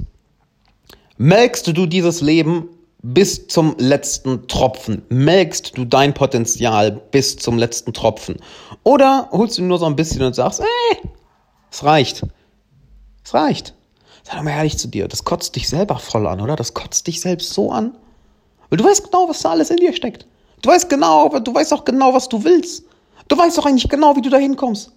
Melkst 1.19 1.67
du 1.67 1.85
dieses 1.85 2.23
Leben 2.23 2.71
bis 3.03 3.49
zum 3.49 3.77
letzten 3.79 4.49
Tropfen? 4.49 5.03
Melkst 5.11 5.77
du 5.77 5.85
dein 5.85 6.15
Potenzial 6.15 6.91
bis 6.91 7.37
zum 7.37 7.59
letzten 7.59 7.93
Tropfen? 7.93 8.37
Oder 8.83 9.29
holst 9.31 9.59
du 9.59 9.63
nur 9.63 9.79
so 9.79 9.85
ein 9.87 9.97
bisschen 9.97 10.23
und 10.23 10.35
sagst, 10.35 10.61
ey, 10.61 10.99
es 11.77 11.85
reicht. 11.85 12.23
Es 13.23 13.35
reicht. 13.35 13.75
Sei 14.23 14.35
doch 14.35 14.43
mal 14.43 14.53
ehrlich 14.53 14.79
zu 14.79 14.89
dir, 14.89 15.09
das 15.09 15.25
kotzt 15.25 15.57
dich 15.57 15.69
selber 15.69 15.99
voll 15.99 16.27
an, 16.27 16.41
oder? 16.41 16.57
Das 16.57 16.73
kotzt 16.73 17.07
dich 17.07 17.21
selbst 17.21 17.53
so 17.53 17.71
an. 17.71 17.95
Weil 18.71 18.79
du 18.79 18.85
weißt 18.85 19.05
genau, 19.05 19.29
was 19.29 19.41
da 19.41 19.51
alles 19.51 19.69
in 19.69 19.77
dir 19.77 19.93
steckt. 19.93 20.27
Du 20.63 20.71
weißt 20.71 20.89
genau, 20.89 21.29
du 21.39 21.55
weißt 21.55 21.75
auch 21.75 21.85
genau, 21.85 22.15
was 22.15 22.31
du 22.31 22.43
willst. 22.43 22.85
Du 23.29 23.37
weißt 23.37 23.59
auch 23.59 23.67
eigentlich 23.67 23.91
genau, 23.91 24.17
wie 24.17 24.23
du 24.23 24.31
da 24.31 24.39
hinkommst. 24.39 24.91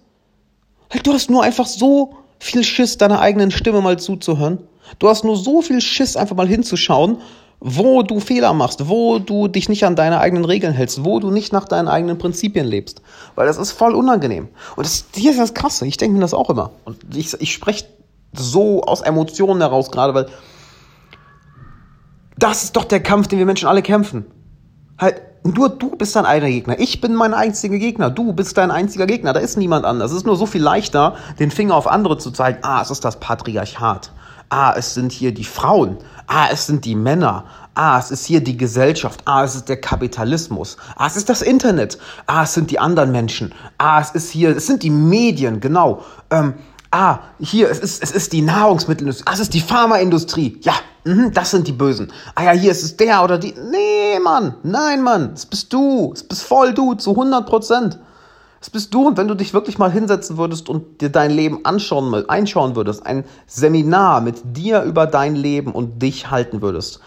Halt, 0.90 1.06
du 1.06 1.12
hast 1.12 1.28
nur 1.28 1.42
einfach 1.42 1.66
so 1.66 2.16
viel 2.38 2.64
Schiss, 2.64 2.96
deiner 2.96 3.20
eigenen 3.20 3.50
Stimme 3.50 3.82
mal 3.82 3.98
zuzuhören. 3.98 4.66
Du 4.98 5.08
hast 5.08 5.22
nur 5.22 5.36
so 5.36 5.60
viel 5.60 5.82
Schiss, 5.82 6.16
einfach 6.16 6.34
mal 6.34 6.48
hinzuschauen, 6.48 7.18
wo 7.60 8.02
du 8.02 8.20
Fehler 8.20 8.54
machst, 8.54 8.88
wo 8.88 9.18
du 9.18 9.46
dich 9.46 9.68
nicht 9.68 9.84
an 9.84 9.94
deine 9.94 10.20
eigenen 10.20 10.46
Regeln 10.46 10.72
hältst, 10.72 11.04
wo 11.04 11.20
du 11.20 11.30
nicht 11.30 11.52
nach 11.52 11.66
deinen 11.66 11.88
eigenen 11.88 12.16
Prinzipien 12.16 12.66
lebst. 12.66 13.02
Weil 13.34 13.46
das 13.46 13.58
ist 13.58 13.72
voll 13.72 13.94
unangenehm. 13.94 14.48
Und 14.76 14.86
das, 14.86 15.04
hier 15.14 15.30
ist 15.30 15.38
das 15.40 15.52
Krasse. 15.52 15.86
Ich 15.86 15.98
denke 15.98 16.14
mir 16.14 16.22
das 16.22 16.32
auch 16.32 16.48
immer. 16.48 16.72
Und 16.84 16.98
ich, 17.14 17.34
ich 17.40 17.52
spreche 17.52 17.86
so 18.32 18.82
aus 18.82 19.02
Emotionen 19.02 19.60
heraus 19.60 19.90
gerade, 19.90 20.14
weil 20.14 20.26
das 22.38 22.64
ist 22.64 22.76
doch 22.76 22.84
der 22.84 23.00
Kampf, 23.00 23.28
den 23.28 23.38
wir 23.38 23.46
Menschen 23.46 23.68
alle 23.68 23.82
kämpfen. 23.82 24.24
Halt, 24.98 25.20
nur 25.42 25.68
du 25.68 25.96
bist 25.96 26.16
dein 26.16 26.24
eigener 26.24 26.50
Gegner. 26.50 26.78
Ich 26.78 27.02
bin 27.02 27.14
mein 27.14 27.34
einziger 27.34 27.78
Gegner. 27.78 28.08
Du 28.08 28.32
bist 28.32 28.56
dein 28.56 28.70
einziger 28.70 29.06
Gegner. 29.06 29.34
Da 29.34 29.40
ist 29.40 29.58
niemand 29.58 29.84
anders. 29.84 30.12
Es 30.12 30.18
ist 30.18 30.26
nur 30.26 30.36
so 30.36 30.46
viel 30.46 30.62
leichter, 30.62 31.16
den 31.38 31.50
Finger 31.50 31.74
auf 31.74 31.86
andere 31.86 32.16
zu 32.16 32.30
zeigen. 32.30 32.60
Ah, 32.62 32.80
es 32.80 32.90
ist 32.90 33.04
das 33.04 33.20
Patriarchat. 33.20 34.12
Ah, 34.50 34.74
es 34.76 34.94
sind 34.94 35.12
hier 35.12 35.32
die 35.32 35.44
Frauen. 35.44 35.98
Ah, 36.26 36.48
es 36.50 36.66
sind 36.66 36.84
die 36.84 36.96
Männer. 36.96 37.44
Ah, 37.74 38.00
es 38.00 38.10
ist 38.10 38.26
hier 38.26 38.42
die 38.42 38.56
Gesellschaft. 38.56 39.22
Ah, 39.24 39.44
es 39.44 39.54
ist 39.54 39.68
der 39.68 39.80
Kapitalismus. 39.80 40.76
Ah, 40.96 41.06
es 41.06 41.16
ist 41.16 41.28
das 41.28 41.40
Internet. 41.40 41.98
Ah, 42.26 42.42
es 42.42 42.54
sind 42.54 42.72
die 42.72 42.80
anderen 42.80 43.12
Menschen. 43.12 43.54
Ah, 43.78 44.00
es 44.00 44.10
ist 44.10 44.30
hier, 44.30 44.56
es 44.56 44.66
sind 44.66 44.82
die 44.82 44.90
Medien, 44.90 45.60
genau. 45.60 46.02
Ähm, 46.30 46.54
ah, 46.90 47.20
hier, 47.38 47.70
es 47.70 47.78
ist, 47.78 48.02
es 48.02 48.10
ist 48.10 48.32
die 48.32 48.42
Nahrungsmittelindustrie, 48.42 49.24
ah, 49.28 49.34
es 49.34 49.38
ist 49.40 49.54
die 49.54 49.60
Pharmaindustrie. 49.60 50.58
Ja, 50.62 50.74
mh, 51.04 51.30
das 51.30 51.52
sind 51.52 51.68
die 51.68 51.72
Bösen. 51.72 52.12
Ah 52.34 52.42
ja, 52.42 52.50
hier 52.50 52.72
ist 52.72 52.82
es 52.82 52.96
der 52.96 53.22
oder 53.22 53.38
die. 53.38 53.54
Nee, 53.70 54.18
Mann, 54.18 54.56
nein, 54.64 55.00
Mann, 55.00 55.30
es 55.34 55.46
bist 55.46 55.72
du, 55.72 56.10
es 56.12 56.24
bist 56.24 56.42
voll 56.42 56.74
du, 56.74 56.94
zu 56.94 57.12
100 57.12 57.46
Prozent. 57.46 57.98
Es 58.60 58.68
bist 58.68 58.92
du? 58.92 59.06
Und 59.08 59.16
wenn 59.16 59.26
du 59.26 59.34
dich 59.34 59.54
wirklich 59.54 59.78
mal 59.78 59.90
hinsetzen 59.90 60.36
würdest 60.36 60.68
und 60.68 61.00
dir 61.00 61.08
dein 61.08 61.30
Leben 61.30 61.64
anschauen, 61.64 62.28
einschauen 62.28 62.76
würdest, 62.76 63.06
ein 63.06 63.24
Seminar 63.46 64.20
mit 64.20 64.42
dir 64.44 64.82
über 64.82 65.06
dein 65.06 65.34
Leben 65.34 65.72
und 65.72 66.02
dich 66.02 66.30
halten 66.30 66.60
würdest, 66.60 67.00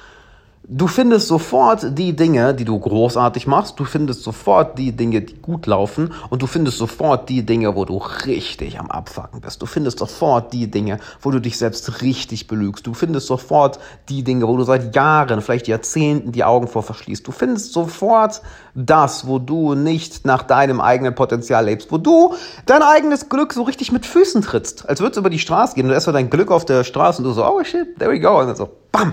Du 0.66 0.88
findest 0.88 1.28
sofort 1.28 1.98
die 1.98 2.16
Dinge, 2.16 2.54
die 2.54 2.64
du 2.64 2.80
großartig 2.80 3.48
machst, 3.48 3.78
du 3.82 3.84
findest 3.84 4.24
sofort 4.24 4.80
die 4.80 4.94
Dinge, 4.94 5.22
die 5.22 5.36
gut 5.42 5.66
laufen 5.66 6.14
und 6.30 6.42
du 6.42 6.48
findest 6.48 6.78
sofort 6.78 7.28
die 7.28 7.46
Dinge, 7.46 7.76
wo 7.76 7.84
du 7.84 7.98
richtig 7.98 8.80
am 8.80 8.90
Abfacken 8.90 9.42
bist. 9.42 9.62
Du 9.62 9.66
findest 9.66 10.00
sofort 10.00 10.54
die 10.54 10.72
Dinge, 10.72 11.00
wo 11.20 11.32
du 11.32 11.40
dich 11.40 11.58
selbst 11.58 12.02
richtig 12.02 12.48
belügst. 12.48 12.88
Du 12.88 12.94
findest 12.94 13.28
sofort 13.28 13.78
die 14.08 14.24
Dinge, 14.24 14.48
wo 14.48 14.56
du 14.56 14.64
seit 14.64 14.96
Jahren, 14.96 15.42
vielleicht 15.42 15.68
Jahrzehnten 15.68 16.32
die 16.32 16.46
Augen 16.46 16.70
vor 16.70 16.82
verschließt. 16.82 17.28
Du 17.28 17.34
findest 17.34 17.74
sofort 17.74 18.42
das, 18.74 19.28
wo 19.28 19.40
du 19.40 19.76
nicht 19.76 20.26
nach 20.26 20.44
deinem 20.44 20.80
eigenen 20.80 21.14
Potenzial 21.14 21.66
lebst, 21.66 21.92
wo 21.92 21.98
du 21.98 22.36
dein 22.66 22.84
eigenes 22.84 23.28
Glück 23.28 23.52
so 23.52 23.64
richtig 23.64 23.92
mit 23.92 24.06
Füßen 24.06 24.42
trittst, 24.42 24.88
als 24.88 25.02
würdest 25.02 25.18
du 25.18 25.20
über 25.20 25.30
die 25.30 25.40
Straße 25.40 25.76
gehen 25.76 25.88
und 25.88 25.92
erst 25.92 26.08
mal 26.08 26.14
dein 26.14 26.30
Glück 26.30 26.52
auf 26.52 26.64
der 26.64 26.86
Straße 26.86 27.22
und 27.22 27.26
du 27.26 27.34
so, 27.34 27.46
oh 27.46 27.62
shit, 27.66 28.00
there 28.00 28.10
we 28.10 28.22
go. 28.22 28.40
Und 28.40 28.48
dann 28.48 28.56
so, 28.56 28.70
bam, 28.94 29.12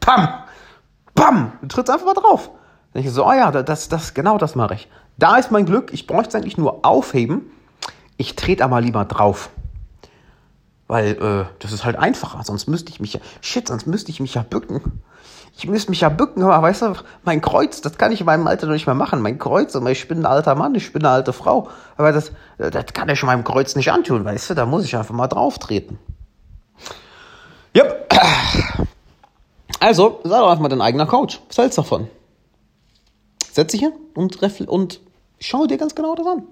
Pam! 0.00 0.28
Bam! 1.14 1.52
Du 1.62 1.68
trittst 1.68 1.90
einfach 1.90 2.06
mal 2.06 2.14
drauf. 2.14 2.50
Dann 2.92 3.02
ich 3.02 3.10
so, 3.10 3.26
oh 3.26 3.32
ja, 3.32 3.50
das, 3.50 3.88
das, 3.88 4.14
genau 4.14 4.38
das 4.38 4.54
mache 4.54 4.74
ich. 4.74 4.88
Da 5.18 5.36
ist 5.36 5.50
mein 5.50 5.66
Glück, 5.66 5.92
ich 5.92 6.06
bräuchte 6.06 6.30
es 6.30 6.34
eigentlich 6.34 6.58
nur 6.58 6.84
aufheben. 6.84 7.50
Ich 8.16 8.36
trete 8.36 8.64
aber 8.64 8.80
lieber 8.80 9.04
drauf. 9.04 9.50
Weil 10.88 11.12
äh, 11.12 11.44
das 11.60 11.72
ist 11.72 11.84
halt 11.84 11.96
einfacher. 11.96 12.42
Sonst 12.42 12.66
müsste 12.66 12.90
ich 12.90 13.00
mich 13.00 13.12
ja, 13.14 13.20
shit, 13.40 13.68
sonst 13.68 13.86
müsste 13.86 14.10
ich 14.10 14.20
mich 14.20 14.34
ja 14.34 14.42
bücken. 14.42 15.02
Ich 15.56 15.68
müsste 15.68 15.90
mich 15.90 16.00
ja 16.00 16.08
bücken, 16.08 16.42
aber 16.42 16.62
weißt 16.62 16.82
du, 16.82 16.94
mein 17.22 17.40
Kreuz, 17.40 17.80
das 17.80 17.98
kann 17.98 18.12
ich 18.12 18.20
in 18.20 18.26
meinem 18.26 18.46
Alter 18.46 18.66
noch 18.66 18.72
nicht 18.72 18.86
mehr 18.86 18.94
machen. 18.94 19.20
Mein 19.20 19.38
Kreuz, 19.38 19.74
ich 19.74 20.08
bin 20.08 20.20
ein 20.20 20.26
alter 20.26 20.54
Mann, 20.54 20.74
ich 20.74 20.92
bin 20.92 21.04
eine 21.04 21.14
alte 21.14 21.32
Frau. 21.32 21.68
Aber 21.96 22.12
das, 22.12 22.32
das 22.56 22.86
kann 22.94 23.08
ich 23.08 23.22
meinem 23.22 23.44
Kreuz 23.44 23.76
nicht 23.76 23.92
antun, 23.92 24.24
weißt 24.24 24.50
du, 24.50 24.54
da 24.54 24.66
muss 24.66 24.84
ich 24.84 24.96
einfach 24.96 25.14
mal 25.14 25.28
drauf 25.28 25.58
treten. 25.58 25.98
Yep. 27.76 28.08
Also, 29.80 30.20
sei 30.24 30.38
doch 30.38 30.48
einfach 30.48 30.62
mal 30.62 30.68
dein 30.68 30.82
eigener 30.82 31.06
Coach. 31.06 31.40
Was 31.48 31.58
hältst 31.58 31.78
du 31.78 31.82
davon? 31.82 32.08
Setz 33.50 33.72
dich 33.72 33.80
hin 33.80 33.92
und, 34.14 34.38
und 34.68 35.00
schau 35.40 35.66
dir 35.66 35.78
ganz 35.78 35.94
genau 35.94 36.14
das 36.14 36.26
an. 36.26 36.44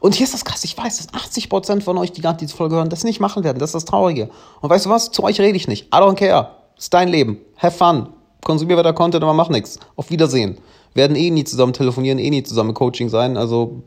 Und 0.00 0.14
hier 0.14 0.24
ist 0.24 0.32
das 0.32 0.44
krass, 0.44 0.64
ich 0.64 0.78
weiß, 0.78 0.96
dass 0.96 1.12
80% 1.12 1.82
von 1.82 1.98
euch, 1.98 2.12
die 2.12 2.22
gerade 2.22 2.38
diese 2.38 2.56
Folge 2.56 2.76
hören, 2.76 2.88
das 2.88 3.04
nicht 3.04 3.20
machen 3.20 3.44
werden. 3.44 3.58
Das 3.58 3.70
ist 3.70 3.74
das 3.74 3.84
Traurige. 3.84 4.30
Und 4.60 4.70
weißt 4.70 4.86
du 4.86 4.90
was? 4.90 5.10
Zu 5.10 5.24
euch 5.24 5.40
rede 5.40 5.56
ich 5.56 5.68
nicht. 5.68 5.86
I 5.86 5.98
don't 5.98 6.14
care. 6.14 6.52
Ist 6.78 6.94
dein 6.94 7.08
Leben. 7.08 7.38
Have 7.56 7.76
fun. 7.76 8.08
Konsumier 8.42 8.76
weiter 8.76 8.92
Content, 8.92 9.22
aber 9.22 9.34
mach 9.34 9.48
nichts. 9.48 9.78
Auf 9.96 10.10
Wiedersehen. 10.10 10.58
Werden 10.94 11.16
eh 11.16 11.30
nie 11.30 11.44
zusammen 11.44 11.72
telefonieren, 11.72 12.18
eh 12.18 12.30
nie 12.30 12.42
zusammen 12.44 12.72
Coaching 12.72 13.08
sein. 13.08 13.36
Also, 13.36 13.82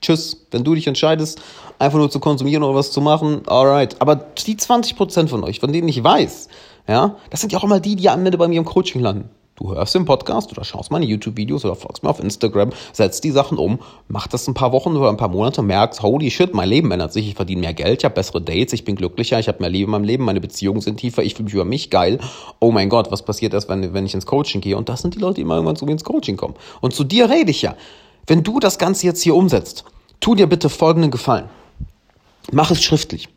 tschüss. 0.00 0.46
Wenn 0.50 0.62
du 0.62 0.74
dich 0.74 0.86
entscheidest, 0.86 1.40
einfach 1.78 1.98
nur 1.98 2.10
zu 2.10 2.20
konsumieren 2.20 2.62
oder 2.62 2.74
was 2.74 2.92
zu 2.92 3.00
machen, 3.00 3.42
alright. 3.46 4.00
Aber 4.00 4.16
die 4.16 4.56
20% 4.56 5.28
von 5.28 5.42
euch, 5.44 5.60
von 5.60 5.72
denen 5.72 5.88
ich 5.88 6.02
weiß, 6.02 6.48
ja, 6.88 7.16
das 7.30 7.40
sind 7.40 7.52
ja 7.52 7.58
auch 7.58 7.64
immer 7.64 7.80
die, 7.80 7.96
die 7.96 8.08
am 8.08 8.24
Ende 8.24 8.38
bei 8.38 8.48
mir 8.48 8.58
im 8.58 8.64
Coaching 8.64 9.00
landen. 9.00 9.30
Du 9.58 9.74
hörst 9.74 9.92
den 9.96 10.04
Podcast 10.04 10.52
oder 10.52 10.62
schaust 10.62 10.92
meine 10.92 11.04
YouTube-Videos 11.04 11.64
oder 11.64 11.74
folgst 11.74 12.04
mir 12.04 12.10
auf 12.10 12.20
Instagram, 12.20 12.70
setzt 12.92 13.24
die 13.24 13.32
Sachen 13.32 13.58
um, 13.58 13.80
mach 14.06 14.28
das 14.28 14.46
ein 14.46 14.54
paar 14.54 14.70
Wochen 14.70 14.96
oder 14.96 15.08
ein 15.08 15.16
paar 15.16 15.28
Monate, 15.28 15.62
merkst, 15.62 16.00
holy 16.00 16.30
shit, 16.30 16.54
mein 16.54 16.68
Leben 16.68 16.92
ändert 16.92 17.12
sich, 17.12 17.26
ich 17.26 17.34
verdiene 17.34 17.62
mehr 17.62 17.74
Geld, 17.74 17.98
ich 17.98 18.04
habe 18.04 18.14
bessere 18.14 18.40
Dates, 18.40 18.72
ich 18.72 18.84
bin 18.84 18.94
glücklicher, 18.94 19.40
ich 19.40 19.48
habe 19.48 19.58
mehr 19.58 19.68
Liebe 19.68 19.86
in 19.86 19.90
meinem 19.90 20.04
Leben, 20.04 20.24
meine 20.24 20.40
Beziehungen 20.40 20.80
sind 20.80 20.98
tiefer, 20.98 21.24
ich 21.24 21.34
fühle 21.34 21.46
mich 21.46 21.54
über 21.54 21.64
mich 21.64 21.90
geil. 21.90 22.20
Oh 22.60 22.70
mein 22.70 22.88
Gott, 22.88 23.10
was 23.10 23.24
passiert 23.24 23.52
erst, 23.52 23.68
wenn, 23.68 23.92
wenn 23.92 24.06
ich 24.06 24.14
ins 24.14 24.26
Coaching 24.26 24.60
gehe? 24.60 24.76
Und 24.76 24.88
das 24.88 25.02
sind 25.02 25.16
die 25.16 25.18
Leute, 25.18 25.34
die 25.34 25.40
immer 25.40 25.54
irgendwann 25.54 25.74
zu 25.74 25.86
mir 25.86 25.92
ins 25.92 26.04
Coaching 26.04 26.36
kommen. 26.36 26.54
Und 26.80 26.94
zu 26.94 27.02
dir 27.02 27.28
rede 27.28 27.50
ich 27.50 27.62
ja. 27.62 27.74
Wenn 28.28 28.44
du 28.44 28.60
das 28.60 28.78
Ganze 28.78 29.06
jetzt 29.06 29.22
hier 29.22 29.34
umsetzt, 29.34 29.84
tu 30.20 30.36
dir 30.36 30.46
bitte 30.46 30.68
folgenden 30.68 31.10
Gefallen. 31.10 31.48
Mach 32.52 32.70
es 32.70 32.80
schriftlich. 32.80 33.28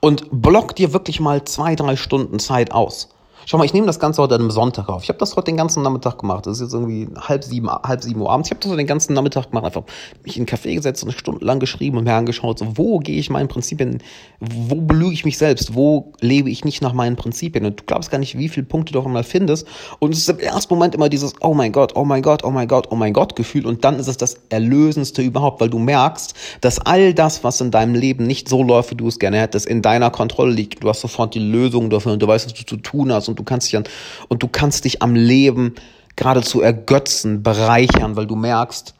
Und 0.00 0.28
block 0.30 0.76
dir 0.76 0.92
wirklich 0.92 1.20
mal 1.20 1.44
zwei, 1.44 1.74
drei 1.74 1.96
Stunden 1.96 2.38
Zeit 2.38 2.72
aus. 2.72 3.10
Schau 3.50 3.56
mal, 3.56 3.64
ich 3.64 3.72
nehme 3.72 3.86
das 3.86 3.98
Ganze 3.98 4.20
heute 4.20 4.34
einem 4.34 4.50
Sonntag 4.50 4.90
auf. 4.90 5.04
Ich 5.04 5.08
habe 5.08 5.18
das 5.18 5.34
heute 5.34 5.46
den 5.46 5.56
ganzen 5.56 5.82
Nachmittag 5.82 6.18
gemacht. 6.18 6.44
Das 6.44 6.56
ist 6.56 6.60
jetzt 6.60 6.74
irgendwie 6.74 7.08
halb 7.18 7.42
sieben, 7.42 7.70
halb 7.70 8.02
sieben 8.02 8.20
Uhr 8.20 8.30
abends. 8.30 8.48
Ich 8.48 8.50
habe 8.50 8.60
das 8.60 8.68
heute 8.68 8.76
den 8.76 8.86
ganzen 8.86 9.14
Nachmittag 9.14 9.48
gemacht. 9.48 9.64
Einfach 9.64 9.84
mich 10.22 10.36
in 10.36 10.42
einen 10.42 10.46
Café 10.46 10.74
gesetzt 10.74 11.02
und 11.02 11.08
eine 11.08 11.18
Stunde 11.18 11.46
lang 11.46 11.58
geschrieben 11.58 11.96
und 11.96 12.04
mir 12.04 12.12
angeschaut, 12.12 12.58
so, 12.58 12.76
wo 12.76 12.98
gehe 12.98 13.18
ich 13.18 13.30
meinen 13.30 13.48
Prinzipien, 13.48 14.02
wo 14.38 14.82
belüge 14.82 15.14
ich 15.14 15.24
mich 15.24 15.38
selbst, 15.38 15.74
wo 15.74 16.12
lebe 16.20 16.50
ich 16.50 16.66
nicht 16.66 16.82
nach 16.82 16.92
meinen 16.92 17.16
Prinzipien. 17.16 17.64
Und 17.64 17.80
du 17.80 17.84
glaubst 17.86 18.10
gar 18.10 18.18
nicht, 18.18 18.36
wie 18.36 18.50
viele 18.50 18.66
Punkte 18.66 18.92
du 18.92 19.00
auch 19.00 19.06
einmal 19.06 19.24
findest. 19.24 19.66
Und 19.98 20.12
es 20.12 20.18
ist 20.18 20.28
im 20.28 20.40
ersten 20.40 20.74
Moment 20.74 20.94
immer 20.94 21.08
dieses, 21.08 21.32
oh 21.40 21.54
mein 21.54 21.72
Gott, 21.72 21.96
oh 21.96 22.04
mein 22.04 22.20
Gott, 22.20 22.44
oh 22.44 22.50
mein 22.50 22.68
Gott, 22.68 22.88
oh 22.90 22.96
mein 22.96 23.14
Gott 23.14 23.34
Gefühl. 23.34 23.64
Und 23.64 23.82
dann 23.82 23.98
ist 23.98 24.08
es 24.08 24.18
das 24.18 24.36
Erlösendste 24.50 25.22
überhaupt, 25.22 25.62
weil 25.62 25.70
du 25.70 25.78
merkst, 25.78 26.34
dass 26.60 26.80
all 26.80 27.14
das, 27.14 27.44
was 27.44 27.62
in 27.62 27.70
deinem 27.70 27.94
Leben 27.94 28.26
nicht 28.26 28.46
so 28.46 28.62
läuft, 28.62 28.90
wie 28.90 28.96
du 28.96 29.08
es 29.08 29.18
gerne 29.18 29.40
hättest, 29.40 29.64
in 29.64 29.80
deiner 29.80 30.10
Kontrolle 30.10 30.52
liegt. 30.52 30.84
Du 30.84 30.90
hast 30.90 31.00
sofort 31.00 31.34
die 31.34 31.38
Lösung 31.38 31.88
dafür 31.88 32.12
und 32.12 32.22
du 32.22 32.28
weißt, 32.28 32.44
was 32.44 32.52
du 32.52 32.66
zu 32.66 32.76
tun 32.76 33.10
hast 33.10 33.28
und 33.28 33.37
du 33.38 33.44
kannst 33.44 33.68
dich 33.68 33.76
an 33.76 33.84
und 34.28 34.42
du 34.42 34.48
kannst 34.48 34.84
dich 34.84 35.02
am 35.02 35.14
Leben 35.14 35.74
geradezu 36.16 36.60
ergötzen, 36.60 37.42
bereichern, 37.42 38.16
weil 38.16 38.26
du 38.26 38.36
merkst, 38.36 38.94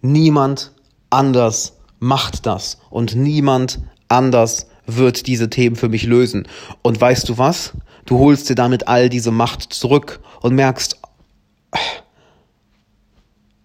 niemand 0.00 0.72
anders 1.10 1.74
macht 1.98 2.46
das 2.46 2.78
und 2.88 3.14
niemand 3.14 3.80
anders 4.08 4.66
wird 4.86 5.26
diese 5.26 5.50
Themen 5.50 5.76
für 5.76 5.88
mich 5.88 6.04
lösen. 6.04 6.48
Und 6.82 7.00
weißt 7.00 7.28
du 7.28 7.38
was? 7.38 7.72
Du 8.06 8.18
holst 8.18 8.48
dir 8.48 8.54
damit 8.54 8.88
all 8.88 9.08
diese 9.08 9.30
Macht 9.30 9.72
zurück 9.72 10.20
und 10.40 10.54
merkst, 10.54 11.00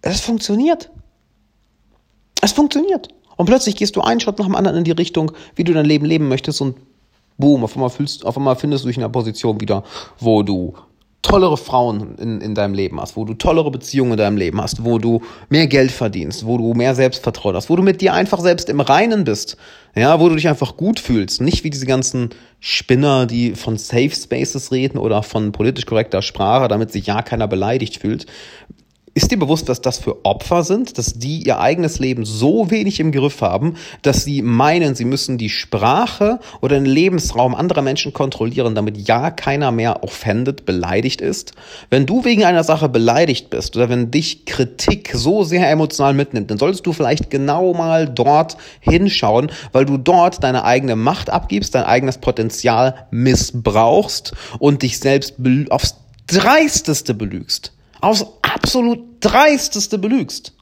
es 0.02 0.20
funktioniert. 0.20 0.90
Es 2.40 2.52
funktioniert. 2.52 3.08
Und 3.36 3.46
plötzlich 3.46 3.76
gehst 3.76 3.96
du 3.96 4.02
einen 4.02 4.20
Schritt 4.20 4.38
nach 4.38 4.46
dem 4.46 4.54
anderen 4.54 4.78
in 4.78 4.84
die 4.84 4.92
Richtung, 4.92 5.32
wie 5.56 5.64
du 5.64 5.72
dein 5.72 5.84
Leben 5.84 6.06
leben 6.06 6.28
möchtest 6.28 6.60
und 6.60 6.76
boom, 7.38 7.64
auf 7.64 7.74
einmal, 7.74 7.90
fühlst, 7.90 8.24
auf 8.24 8.36
einmal 8.36 8.56
findest 8.56 8.84
du 8.84 8.88
dich 8.88 8.96
in 8.96 9.02
einer 9.02 9.12
Position 9.12 9.60
wieder, 9.60 9.82
wo 10.18 10.42
du 10.42 10.74
tollere 11.26 11.56
Frauen 11.56 12.16
in, 12.18 12.40
in 12.40 12.54
deinem 12.54 12.74
Leben 12.74 13.00
hast, 13.00 13.16
wo 13.16 13.24
du 13.24 13.34
tollere 13.34 13.70
Beziehungen 13.70 14.12
in 14.12 14.18
deinem 14.18 14.36
Leben 14.36 14.60
hast, 14.60 14.84
wo 14.84 14.98
du 14.98 15.22
mehr 15.48 15.66
Geld 15.66 15.90
verdienst, 15.90 16.46
wo 16.46 16.56
du 16.56 16.72
mehr 16.74 16.94
Selbstvertrauen 16.94 17.56
hast, 17.56 17.68
wo 17.68 17.74
du 17.74 17.82
mit 17.82 18.00
dir 18.00 18.14
einfach 18.14 18.38
selbst 18.40 18.68
im 18.68 18.80
Reinen 18.80 19.24
bist, 19.24 19.56
ja, 19.96 20.20
wo 20.20 20.28
du 20.28 20.36
dich 20.36 20.46
einfach 20.46 20.76
gut 20.76 21.00
fühlst, 21.00 21.40
nicht 21.40 21.64
wie 21.64 21.70
diese 21.70 21.86
ganzen 21.86 22.30
Spinner, 22.60 23.26
die 23.26 23.56
von 23.56 23.76
Safe 23.76 24.10
Spaces 24.10 24.70
reden 24.70 24.98
oder 24.98 25.22
von 25.24 25.50
politisch 25.50 25.86
korrekter 25.86 26.22
Sprache, 26.22 26.68
damit 26.68 26.92
sich 26.92 27.06
ja 27.06 27.22
keiner 27.22 27.48
beleidigt 27.48 27.96
fühlt. 27.96 28.26
Ist 29.16 29.30
dir 29.30 29.38
bewusst, 29.38 29.66
was 29.68 29.80
das 29.80 29.96
für 29.96 30.26
Opfer 30.26 30.62
sind, 30.62 30.98
dass 30.98 31.14
die 31.14 31.46
ihr 31.46 31.58
eigenes 31.58 31.98
Leben 31.98 32.26
so 32.26 32.70
wenig 32.70 33.00
im 33.00 33.12
Griff 33.12 33.40
haben, 33.40 33.76
dass 34.02 34.24
sie 34.24 34.42
meinen, 34.42 34.94
sie 34.94 35.06
müssen 35.06 35.38
die 35.38 35.48
Sprache 35.48 36.38
oder 36.60 36.74
den 36.78 36.84
Lebensraum 36.84 37.54
anderer 37.54 37.80
Menschen 37.80 38.12
kontrollieren, 38.12 38.74
damit 38.74 39.08
ja 39.08 39.30
keiner 39.30 39.72
mehr 39.72 40.04
offended, 40.04 40.66
beleidigt 40.66 41.22
ist? 41.22 41.54
Wenn 41.88 42.04
du 42.04 42.26
wegen 42.26 42.44
einer 42.44 42.62
Sache 42.62 42.90
beleidigt 42.90 43.48
bist 43.48 43.74
oder 43.74 43.88
wenn 43.88 44.10
dich 44.10 44.44
Kritik 44.44 45.12
so 45.14 45.44
sehr 45.44 45.70
emotional 45.70 46.12
mitnimmt, 46.12 46.50
dann 46.50 46.58
solltest 46.58 46.84
du 46.84 46.92
vielleicht 46.92 47.30
genau 47.30 47.72
mal 47.72 48.06
dort 48.06 48.58
hinschauen, 48.80 49.50
weil 49.72 49.86
du 49.86 49.96
dort 49.96 50.44
deine 50.44 50.62
eigene 50.64 50.94
Macht 50.94 51.30
abgibst, 51.30 51.74
dein 51.74 51.84
eigenes 51.84 52.18
Potenzial 52.18 53.06
missbrauchst 53.10 54.34
und 54.58 54.82
dich 54.82 54.98
selbst 54.98 55.36
aufs 55.70 55.94
dreisteste 56.26 57.14
belügst 57.14 57.72
aufs 58.00 58.26
absolut 58.56 59.00
dreisteste 59.20 59.98
belügst. 59.98 60.54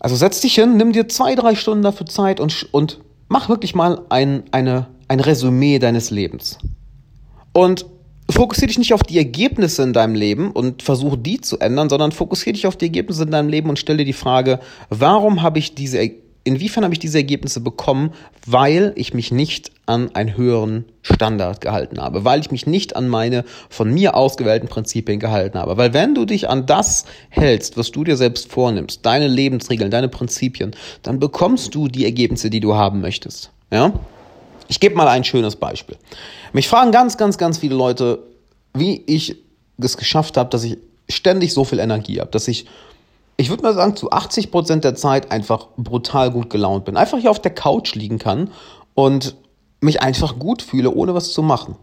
Also 0.00 0.16
setz 0.16 0.40
dich 0.40 0.54
hin, 0.54 0.76
nimm 0.76 0.92
dir 0.92 1.06
zwei, 1.08 1.34
drei 1.34 1.54
Stunden 1.54 1.84
dafür 1.84 2.06
Zeit 2.06 2.40
und, 2.40 2.68
und 2.72 2.98
mach 3.28 3.48
wirklich 3.48 3.74
mal 3.74 4.00
ein, 4.08 4.44
eine, 4.50 4.88
ein 5.06 5.20
Resümee 5.20 5.78
deines 5.78 6.10
Lebens. 6.10 6.58
Und 7.52 7.86
fokussiere 8.28 8.68
dich 8.68 8.78
nicht 8.78 8.94
auf 8.94 9.02
die 9.02 9.18
Ergebnisse 9.18 9.82
in 9.82 9.92
deinem 9.92 10.14
Leben 10.14 10.50
und 10.50 10.82
versuche 10.82 11.18
die 11.18 11.40
zu 11.40 11.58
ändern, 11.58 11.90
sondern 11.90 12.10
fokussiere 12.10 12.54
dich 12.54 12.66
auf 12.66 12.76
die 12.76 12.86
Ergebnisse 12.86 13.24
in 13.24 13.30
deinem 13.30 13.48
Leben 13.48 13.68
und 13.68 13.78
stelle 13.78 13.98
dir 13.98 14.06
die 14.06 14.12
Frage, 14.12 14.58
warum 14.88 15.42
habe 15.42 15.58
ich 15.58 15.74
diese 15.74 15.98
Ergebnisse 15.98 16.31
inwiefern 16.44 16.84
habe 16.84 16.94
ich 16.94 17.00
diese 17.00 17.18
Ergebnisse 17.18 17.60
bekommen, 17.60 18.12
weil 18.46 18.92
ich 18.96 19.14
mich 19.14 19.32
nicht 19.32 19.70
an 19.86 20.14
einen 20.14 20.36
höheren 20.36 20.84
Standard 21.02 21.60
gehalten 21.60 22.00
habe, 22.00 22.24
weil 22.24 22.40
ich 22.40 22.50
mich 22.50 22.66
nicht 22.66 22.96
an 22.96 23.08
meine 23.08 23.44
von 23.68 23.92
mir 23.92 24.14
ausgewählten 24.14 24.68
Prinzipien 24.68 25.20
gehalten 25.20 25.58
habe. 25.58 25.76
Weil 25.76 25.92
wenn 25.92 26.14
du 26.14 26.24
dich 26.24 26.48
an 26.48 26.66
das 26.66 27.04
hältst, 27.28 27.76
was 27.76 27.90
du 27.90 28.04
dir 28.04 28.16
selbst 28.16 28.50
vornimmst, 28.50 29.04
deine 29.04 29.28
Lebensregeln, 29.28 29.90
deine 29.90 30.08
Prinzipien, 30.08 30.72
dann 31.02 31.18
bekommst 31.18 31.74
du 31.74 31.88
die 31.88 32.04
Ergebnisse, 32.04 32.50
die 32.50 32.60
du 32.60 32.74
haben 32.74 33.00
möchtest. 33.00 33.50
Ja? 33.70 33.92
Ich 34.68 34.80
gebe 34.80 34.94
mal 34.94 35.08
ein 35.08 35.24
schönes 35.24 35.56
Beispiel. 35.56 35.96
Mich 36.52 36.68
fragen 36.68 36.92
ganz, 36.92 37.16
ganz, 37.16 37.38
ganz 37.38 37.58
viele 37.58 37.74
Leute, 37.74 38.20
wie 38.74 39.02
ich 39.06 39.36
es 39.78 39.96
geschafft 39.96 40.36
habe, 40.36 40.50
dass 40.50 40.64
ich 40.64 40.78
ständig 41.08 41.52
so 41.52 41.64
viel 41.64 41.78
Energie 41.78 42.20
habe, 42.20 42.30
dass 42.30 42.48
ich 42.48 42.66
ich 43.42 43.50
würde 43.50 43.64
mal 43.64 43.74
sagen, 43.74 43.96
zu 43.96 44.10
80 44.10 44.52
Prozent 44.52 44.84
der 44.84 44.94
Zeit 44.94 45.32
einfach 45.32 45.68
brutal 45.76 46.30
gut 46.30 46.48
gelaunt 46.48 46.84
bin. 46.84 46.96
Einfach 46.96 47.18
hier 47.18 47.30
auf 47.30 47.40
der 47.40 47.52
Couch 47.52 47.94
liegen 47.96 48.18
kann 48.18 48.50
und 48.94 49.34
mich 49.80 50.00
einfach 50.00 50.38
gut 50.38 50.62
fühle, 50.62 50.92
ohne 50.92 51.12
was 51.14 51.32
zu 51.32 51.42
machen. 51.42 51.76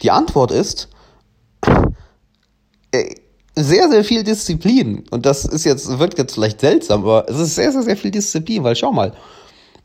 Die 0.00 0.10
Antwort 0.10 0.50
ist 0.50 0.88
äh, 2.90 3.14
sehr, 3.54 3.90
sehr 3.90 4.02
viel 4.02 4.24
Disziplin. 4.24 5.04
Und 5.10 5.26
das 5.26 5.44
ist 5.44 5.64
jetzt, 5.64 5.98
wirkt 5.98 6.16
jetzt 6.16 6.32
vielleicht 6.32 6.60
seltsam, 6.60 7.02
aber 7.02 7.28
es 7.28 7.38
ist 7.38 7.54
sehr, 7.54 7.70
sehr, 7.70 7.82
sehr 7.82 7.96
viel 7.98 8.10
Disziplin, 8.10 8.64
weil 8.64 8.74
schau 8.74 8.92
mal, 8.92 9.12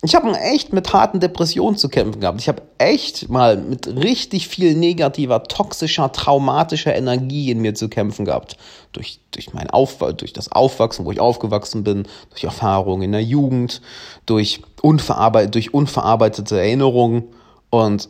ich 0.03 0.13
habe 0.13 0.31
echt 0.37 0.73
mit 0.73 0.93
harten 0.93 1.19
Depressionen 1.19 1.75
zu 1.75 1.89
kämpfen 1.89 2.21
gehabt. 2.21 2.39
Ich 2.39 2.47
habe 2.47 2.61
echt 2.77 3.29
mal 3.29 3.57
mit 3.57 3.87
richtig 3.87 4.47
viel 4.47 4.75
negativer, 4.75 5.43
toxischer, 5.43 6.11
traumatischer 6.11 6.95
Energie 6.95 7.49
in 7.49 7.61
mir 7.61 7.73
zu 7.73 7.89
kämpfen 7.89 8.23
gehabt. 8.23 8.57
Durch, 8.91 9.19
durch, 9.31 9.53
mein 9.53 9.71
Auf, 9.71 9.97
durch 9.97 10.33
das 10.33 10.51
Aufwachsen, 10.51 11.05
wo 11.05 11.11
ich 11.11 11.19
aufgewachsen 11.19 11.83
bin, 11.83 12.07
durch 12.29 12.43
Erfahrungen 12.43 13.03
in 13.03 13.11
der 13.11 13.23
Jugend, 13.23 13.81
durch, 14.27 14.61
unverarbeit 14.83 15.55
durch 15.55 15.73
unverarbeitete 15.73 16.59
Erinnerungen. 16.59 17.29
Und 17.71 18.09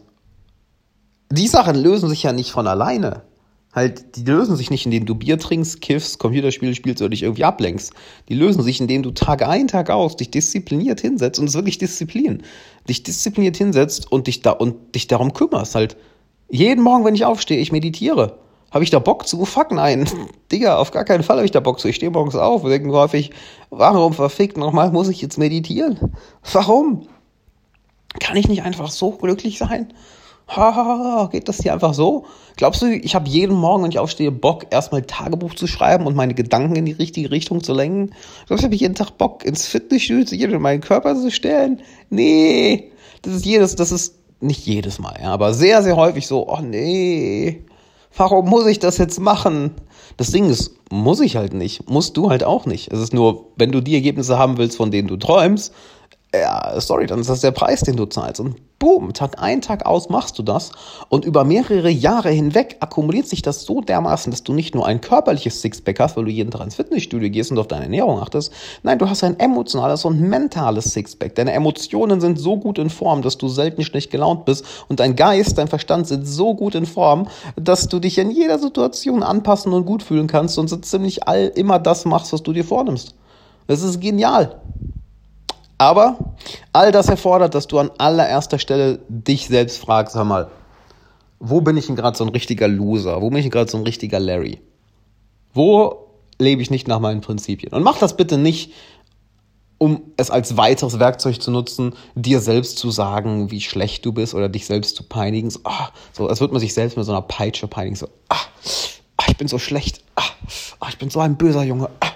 die 1.30 1.48
Sachen 1.48 1.76
lösen 1.76 2.10
sich 2.10 2.24
ja 2.24 2.34
nicht 2.34 2.52
von 2.52 2.68
alleine 2.68 3.22
halt, 3.78 4.18
die 4.18 4.24
lösen 4.24 4.56
sich 4.56 4.70
nicht, 4.70 4.86
indem 4.86 5.06
du 5.06 5.16
Bier 5.16 5.38
trinkst, 5.40 5.82
kiffst, 5.82 6.20
Computerspiele 6.20 6.76
spielst 6.76 7.02
oder 7.02 7.12
dich 7.12 7.24
irgendwie 7.24 7.46
ablenkst. 7.46 7.94
Die 8.28 8.34
lösen 8.34 8.64
sich, 8.64 8.82
indem 8.82 9.04
du 9.04 9.12
Tag 9.12 9.48
ein, 9.48 9.68
Tag 9.68 9.90
aus 9.90 10.18
dich 10.18 10.32
diszipliniert 10.32 11.00
hinsetzt 11.00 11.40
und 11.40 11.46
es 11.46 11.52
ist 11.52 11.58
wirklich 11.58 11.78
Disziplin. 11.78 12.44
Dich 12.90 13.04
diszipliniert 13.04 13.56
hinsetzt 13.56 14.12
und 14.12 14.28
dich 14.28 14.42
da 14.42 14.52
und 14.52 14.96
dich 14.96 15.08
darum 15.08 15.34
kümmerst. 15.34 15.76
Halt, 15.76 15.96
jeden 16.50 16.84
Morgen, 16.84 17.06
wenn 17.06 17.16
ich 17.16 17.24
aufstehe, 17.24 17.60
ich 17.60 17.72
meditiere. 17.72 18.40
Habe 18.72 18.84
ich 18.84 18.90
da 18.90 19.00
Bock 19.00 19.28
zu? 19.28 19.46
Fuck 19.46 19.72
nein. 19.72 20.10
Digga, 20.52 20.78
auf 20.78 20.92
gar 20.92 21.06
keinen 21.06 21.24
Fall 21.24 21.38
habe 21.38 21.46
ich 21.46 21.52
da 21.52 21.60
Bock 21.60 21.80
zu. 21.80 21.88
Ich 21.88 21.96
stehe 21.98 22.12
morgens 22.12 22.36
auf 22.36 22.64
und 22.64 22.72
denke 22.72 22.92
häufig, 22.92 23.32
warum 23.70 24.14
verfickt 24.14 24.58
nochmal 24.58 24.92
muss 24.92 25.08
ich 25.08 25.22
jetzt 25.22 25.38
meditieren? 25.38 26.12
Warum? 26.52 27.08
Kann 28.20 28.36
ich 28.36 28.48
nicht 28.48 28.64
einfach 28.64 28.90
so 28.90 29.12
glücklich 29.12 29.60
sein? 29.60 29.94
Ha, 30.48 31.30
geht 31.32 31.50
das 31.50 31.62
hier 31.62 31.74
einfach 31.74 31.94
so? 31.94 32.26
Glaubst 32.56 32.82
du, 32.82 32.88
ich 32.88 33.16
habe 33.16 33.30
jeden 33.30 33.56
Morgen, 33.56 33.84
wenn 33.84 33.92
ich 33.92 34.00
aufstehe, 34.00 34.32
Bock, 34.32 34.68
erstmal 34.70 35.04
Tagebuch 35.04 35.54
zu 35.56 35.68
schreiben 35.68 36.06
und 36.06 36.16
meine 36.16 36.34
Gedanken 36.34 36.76
in 36.76 36.86
die 36.86 36.94
richtige 36.94 37.32
Richtung 37.32 37.64
zu 37.64 37.74
lenken? 37.74 38.14
Glaubst 38.48 38.64
du, 38.64 38.66
habe 38.66 38.76
ich 38.76 38.82
jeden 38.82 38.96
Tag 38.96 39.18
Bock, 39.18 39.46
ins 39.46 39.68
Fitnessstudio 39.68 40.26
zu 40.26 40.38
gehen 40.38 40.56
und 40.56 40.62
meinen 40.62 40.82
Körper 40.82 41.16
zu 41.16 41.30
stellen? 41.32 41.82
Nee, 42.10 42.92
das 43.22 43.36
ist 43.36 43.46
jedes, 43.46 43.76
das 43.76 43.92
ist 43.92 44.16
nicht 44.40 44.66
jedes 44.66 45.00
Mal, 45.00 45.16
ja, 45.22 45.32
aber 45.32 45.54
sehr, 45.54 45.84
sehr 45.84 45.96
häufig 45.96 46.28
so, 46.28 46.48
oh 46.48 46.62
nee, 46.62 47.64
warum 48.16 48.48
muss 48.50 48.66
ich 48.68 48.80
das 48.80 48.98
jetzt 48.98 49.20
machen? 49.20 49.72
Das 50.16 50.32
Ding 50.32 50.50
ist, 50.50 50.76
muss 50.92 51.20
ich 51.20 51.36
halt 51.36 51.54
nicht, 51.54 51.90
musst 51.90 52.18
du 52.18 52.30
halt 52.30 52.44
auch 52.44 52.66
nicht. 52.66 52.92
Es 52.92 53.00
ist 53.00 53.14
nur, 53.14 53.48
wenn 53.56 53.72
du 53.72 53.82
die 53.82 53.96
Ergebnisse 53.96 54.38
haben 54.38 54.58
willst, 54.58 54.78
von 54.78 54.92
denen 54.92 55.08
du 55.08 55.18
träumst, 55.18 55.74
ja, 56.34 56.80
sorry, 56.80 57.08
dann 57.08 57.20
ist 57.20 57.30
das 57.30 57.42
der 57.42 57.52
Preis, 57.52 57.82
den 57.82 57.96
du 57.96 58.06
zahlst. 58.06 58.40
Und 58.40 58.56
boom, 58.80 59.14
Tag 59.14 59.42
ein, 59.42 59.62
Tag 59.62 59.86
aus 59.86 60.10
machst 60.10 60.38
du 60.38 60.44
das. 60.44 60.72
Und 61.10 61.26
über 61.26 61.44
mehrere 61.44 61.90
Jahre 61.90 62.30
hinweg 62.30 62.78
akkumuliert 62.80 63.28
sich 63.28 63.42
das 63.42 63.64
so 63.64 63.82
dermaßen, 63.82 64.32
dass 64.32 64.44
du 64.44 64.54
nicht 64.54 64.76
nur 64.76 64.86
ein 64.86 65.02
körperliches 65.02 65.62
Sixpack 65.62 66.00
hast, 66.00 66.18
weil 66.18 66.26
du 66.26 66.32
jeden 66.32 66.52
Tag 66.52 66.62
ins 66.62 66.76
Fitnessstudio 66.76 67.30
gehst 67.30 67.52
und 67.52 67.58
auf 67.58 67.68
deine 67.68 67.84
Ernährung 67.84 68.20
achtest. 68.20 68.52
Nein, 68.84 69.00
du 69.00 69.10
hast 69.10 69.24
ein 69.24 69.40
emotionales 69.40 70.06
und 70.06 70.22
mentales 70.22 70.94
Sixpack. 70.94 71.36
Deine 71.36 71.54
Emotionen 71.54 72.22
sind 72.22 72.40
so 72.40 72.58
gut 72.58 72.78
in 72.78 72.90
Form, 72.90 73.22
dass 73.22 73.38
du 73.38 73.48
selten 73.48 73.84
schlecht 73.84 74.12
gelaunt 74.12 74.46
bist. 74.46 74.66
Und 74.88 75.00
dein 75.00 75.16
Geist, 75.16 75.58
dein 75.58 75.68
Verstand 75.68 76.08
sind 76.08 76.28
so 76.28 76.54
gut 76.54 76.76
in 76.76 76.86
Form, 76.86 77.28
dass 77.56 77.88
du 77.88 78.00
dich 78.00 78.18
in 78.18 78.32
jeder 78.32 78.60
Situation 78.60 79.24
anpassen 79.24 79.74
und 79.74 79.86
gut 79.86 80.04
fühlen 80.04 80.28
kannst 80.28 80.58
und 80.58 80.68
so 80.68 80.78
ziemlich 80.78 81.28
all 81.28 81.48
immer 81.56 81.80
das 81.80 82.06
machst, 82.06 82.34
was 82.34 82.44
du 82.44 82.54
dir 82.54 82.64
vornimmst. 82.64 83.16
Das 83.68 83.82
ist 83.82 84.00
genial. 84.00 84.62
Aber 85.78 86.18
all 86.74 86.92
das 86.92 87.08
erfordert, 87.08 87.54
dass 87.54 87.68
du 87.68 87.78
an 87.80 87.92
allererster 87.98 88.60
Stelle 88.60 89.00
dich 89.10 89.48
selbst 89.48 89.78
fragst, 89.78 90.14
sag 90.14 90.26
mal, 90.26 90.50
wo 91.40 91.62
bin 91.62 91.78
ich 91.78 91.86
denn 91.86 91.96
gerade 91.96 92.18
so 92.18 92.24
ein 92.24 92.32
richtiger 92.32 92.68
Loser? 92.68 93.22
Wo 93.22 93.30
bin 93.30 93.40
ich 93.40 93.52
gerade 93.52 93.70
so 93.70 93.78
ein 93.78 93.84
richtiger 93.84 94.20
Larry? 94.20 94.60
Wo 95.54 96.08
lebe 96.40 96.62
ich 96.62 96.72
nicht 96.72 96.88
nach 96.88 97.00
meinen 97.00 97.22
Prinzipien? 97.22 97.74
Und 97.74 97.84
mach 97.84 98.00
das 98.00 98.18
bitte 98.18 98.38
nicht, 98.38 98.74
um 99.78 100.02
es 100.18 100.32
als 100.32 100.58
weiteres 100.58 100.98
Werkzeug 101.00 101.42
zu 101.42 101.52
nutzen, 101.52 101.94
dir 102.16 102.42
selbst 102.42 102.80
zu 102.80 102.90
sagen, 102.90 103.52
wie 103.52 103.62
schlecht 103.62 104.06
du 104.06 104.12
bist 104.12 104.34
oder 104.34 104.50
dich 104.50 104.66
selbst 104.66 104.96
zu 104.96 105.04
peinigen. 105.04 105.52
So, 105.52 105.60
ah, 105.66 105.90
so 106.14 106.28
als 106.28 106.40
würde 106.40 106.54
man 106.54 106.62
sich 106.62 106.74
selbst 106.74 106.98
mit 106.98 107.06
so 107.06 107.12
einer 107.12 107.22
Peitsche 107.22 107.68
peinigen. 107.68 107.96
So, 107.96 108.08
ah, 108.30 108.38
ah 109.18 109.26
ich 109.28 109.38
bin 109.38 109.48
so 109.48 109.60
schlecht. 109.60 110.02
Ah, 110.16 110.24
ah, 110.80 110.88
ich 110.90 110.98
bin 110.98 111.12
so 111.12 111.20
ein 111.20 111.38
böser 111.38 111.64
Junge. 111.64 111.90
Ah, 112.00 112.12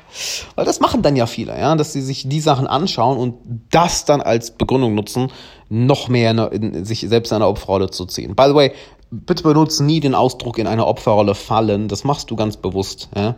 weil 0.55 0.65
das 0.65 0.79
machen 0.79 1.01
dann 1.01 1.15
ja 1.15 1.25
viele, 1.25 1.57
ja, 1.57 1.75
dass 1.75 1.93
sie 1.93 2.01
sich 2.01 2.27
die 2.27 2.39
Sachen 2.39 2.67
anschauen 2.67 3.17
und 3.17 3.35
das 3.71 4.05
dann 4.05 4.21
als 4.21 4.51
Begründung 4.51 4.95
nutzen, 4.95 5.31
noch 5.69 6.07
mehr 6.07 6.31
in, 6.31 6.73
in, 6.73 6.85
sich 6.85 7.01
selbst 7.01 7.31
in 7.31 7.37
eine 7.37 7.47
Opferrolle 7.47 7.89
zu 7.89 8.05
ziehen. 8.05 8.35
By 8.35 8.45
the 8.47 8.55
way, 8.55 8.71
bitte 9.09 9.43
benutze 9.43 9.83
nie 9.83 9.99
den 9.99 10.15
Ausdruck 10.15 10.57
in 10.57 10.67
eine 10.67 10.85
Opferrolle 10.85 11.35
fallen. 11.35 11.87
Das 11.87 12.03
machst 12.03 12.31
du 12.31 12.35
ganz 12.35 12.57
bewusst, 12.57 13.09
ja. 13.15 13.35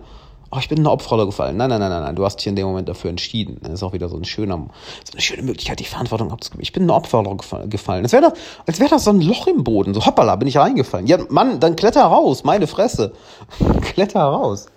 Oh, 0.56 0.60
ich 0.60 0.70
bin 0.70 0.78
in 0.78 0.84
eine 0.84 0.92
Opferrolle 0.92 1.26
gefallen. 1.26 1.58
Nein, 1.58 1.70
nein, 1.70 1.80
nein, 1.80 1.90
nein, 1.90 2.04
nein. 2.04 2.16
Du 2.16 2.24
hast 2.24 2.36
dich 2.36 2.46
in 2.46 2.56
dem 2.56 2.68
Moment 2.68 2.88
dafür 2.88 3.10
entschieden. 3.10 3.58
Das 3.64 3.74
ist 3.74 3.82
auch 3.82 3.94
wieder 3.94 4.08
so 4.08 4.18
ein 4.18 4.24
schöner, 4.24 4.68
so 5.04 5.14
eine 5.14 5.22
schöne 5.22 5.42
Möglichkeit, 5.42 5.80
die 5.80 5.84
Verantwortung 5.84 6.32
abzugeben. 6.32 6.62
Ich 6.62 6.72
bin 6.72 6.84
in 6.84 6.92
eine 6.92 6.98
Opferrolle 6.98 7.38
gefallen. 7.68 8.04
Als 8.04 8.14
wäre 8.14 8.22
das, 8.22 8.34
als 8.68 8.92
das 8.92 9.04
so 9.06 9.10
ein 9.10 9.22
Loch 9.22 9.48
im 9.48 9.64
Boden. 9.64 9.96
So 9.96 10.06
hoppala, 10.06 10.36
bin 10.36 10.48
ich 10.48 10.58
reingefallen. 10.58 11.08
Ja, 11.08 11.18
Mann, 11.30 11.60
dann 11.60 11.76
kletter 11.76 12.04
raus. 12.04 12.44
Meine 12.44 12.68
Fresse. 12.68 13.14
kletter 13.82 14.22
raus. 14.22 14.68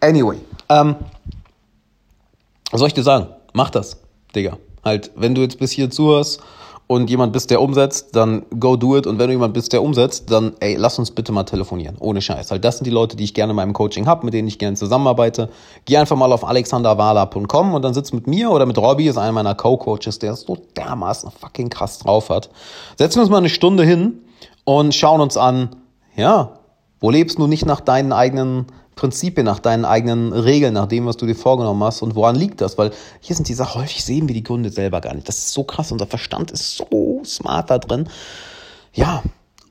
Anyway, 0.00 0.38
ähm, 0.70 0.96
was 2.72 2.80
soll 2.80 2.88
ich 2.88 2.94
dir 2.94 3.02
sagen? 3.02 3.28
Mach 3.52 3.70
das, 3.70 3.98
Digga. 4.34 4.58
Halt, 4.84 5.12
wenn 5.14 5.34
du 5.34 5.42
jetzt 5.42 5.58
bis 5.58 5.70
hier 5.70 5.90
zuhörst 5.90 6.40
und 6.88 7.08
jemand 7.08 7.32
bist, 7.32 7.50
der 7.50 7.60
umsetzt, 7.60 8.16
dann 8.16 8.44
go 8.58 8.76
do 8.76 8.96
it. 8.96 9.06
Und 9.06 9.18
wenn 9.18 9.28
du 9.28 9.34
jemand 9.34 9.54
bist, 9.54 9.72
der 9.72 9.82
umsetzt, 9.82 10.30
dann, 10.30 10.54
ey, 10.60 10.74
lass 10.76 10.98
uns 10.98 11.10
bitte 11.10 11.32
mal 11.32 11.44
telefonieren. 11.44 11.96
Ohne 12.00 12.20
Scheiß. 12.20 12.50
Halt, 12.50 12.64
das 12.64 12.78
sind 12.78 12.86
die 12.86 12.90
Leute, 12.90 13.14
die 13.14 13.24
ich 13.24 13.34
gerne 13.34 13.50
in 13.50 13.56
meinem 13.56 13.74
Coaching 13.74 14.06
habe, 14.06 14.24
mit 14.24 14.34
denen 14.34 14.48
ich 14.48 14.58
gerne 14.58 14.76
zusammenarbeite. 14.76 15.50
Geh 15.84 15.98
einfach 15.98 16.16
mal 16.16 16.32
auf 16.32 16.44
alexanderwala.com 16.44 17.74
und 17.74 17.82
dann 17.82 17.94
sitz 17.94 18.12
mit 18.12 18.26
mir 18.26 18.50
oder 18.50 18.66
mit 18.66 18.78
Robbie, 18.78 19.06
ist 19.06 19.18
einer 19.18 19.32
meiner 19.32 19.54
Co-Coaches, 19.54 20.18
der 20.18 20.34
so 20.34 20.56
dermaßen 20.76 21.30
fucking 21.30 21.68
krass 21.68 21.98
drauf 21.98 22.30
hat. 22.30 22.50
Setzen 22.96 23.18
wir 23.18 23.22
uns 23.22 23.30
mal 23.30 23.38
eine 23.38 23.50
Stunde 23.50 23.84
hin 23.84 24.24
und 24.64 24.94
schauen 24.94 25.20
uns 25.20 25.36
an, 25.36 25.76
ja, 26.16 26.58
wo 27.00 27.10
lebst 27.10 27.38
du 27.38 27.46
nicht 27.46 27.66
nach 27.66 27.80
deinen 27.80 28.12
eigenen 28.12 28.66
Prinzipien, 28.94 29.44
nach 29.44 29.58
deinen 29.58 29.84
eigenen 29.84 30.32
Regeln, 30.32 30.74
nach 30.74 30.86
dem, 30.86 31.06
was 31.06 31.16
du 31.16 31.26
dir 31.26 31.34
vorgenommen 31.34 31.82
hast 31.82 32.02
und 32.02 32.14
woran 32.14 32.36
liegt 32.36 32.60
das? 32.60 32.76
Weil 32.78 32.90
hier 33.20 33.34
sind 33.34 33.48
diese 33.48 33.74
häufig 33.74 34.04
sehen 34.04 34.28
wir 34.28 34.34
die 34.34 34.42
Gründe 34.42 34.70
selber 34.70 35.00
gar 35.00 35.14
nicht. 35.14 35.28
Das 35.28 35.38
ist 35.38 35.52
so 35.52 35.64
krass, 35.64 35.92
unser 35.92 36.06
Verstand 36.06 36.50
ist 36.50 36.76
so 36.76 37.22
smart 37.24 37.70
da 37.70 37.78
drin. 37.78 38.08
Ja, 38.92 39.22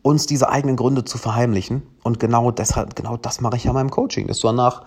uns 0.01 0.25
diese 0.25 0.49
eigenen 0.49 0.75
Gründe 0.75 1.05
zu 1.05 1.17
verheimlichen. 1.17 1.83
Und 2.03 2.19
genau 2.19 2.51
deshalb, 2.51 2.95
genau 2.95 3.17
das 3.17 3.41
mache 3.41 3.57
ich 3.57 3.63
ja 3.63 3.71
in 3.71 3.75
meinem 3.75 3.91
Coaching, 3.91 4.27
dass 4.27 4.39
du 4.39 4.47
danach 4.47 4.81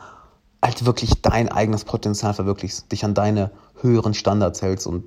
halt 0.62 0.84
wirklich 0.84 1.22
dein 1.22 1.48
eigenes 1.50 1.84
Potenzial 1.84 2.34
verwirklichst, 2.34 2.90
dich 2.90 3.04
an 3.04 3.14
deine 3.14 3.50
höheren 3.80 4.14
Standards 4.14 4.62
hältst 4.62 4.86
und 4.86 5.04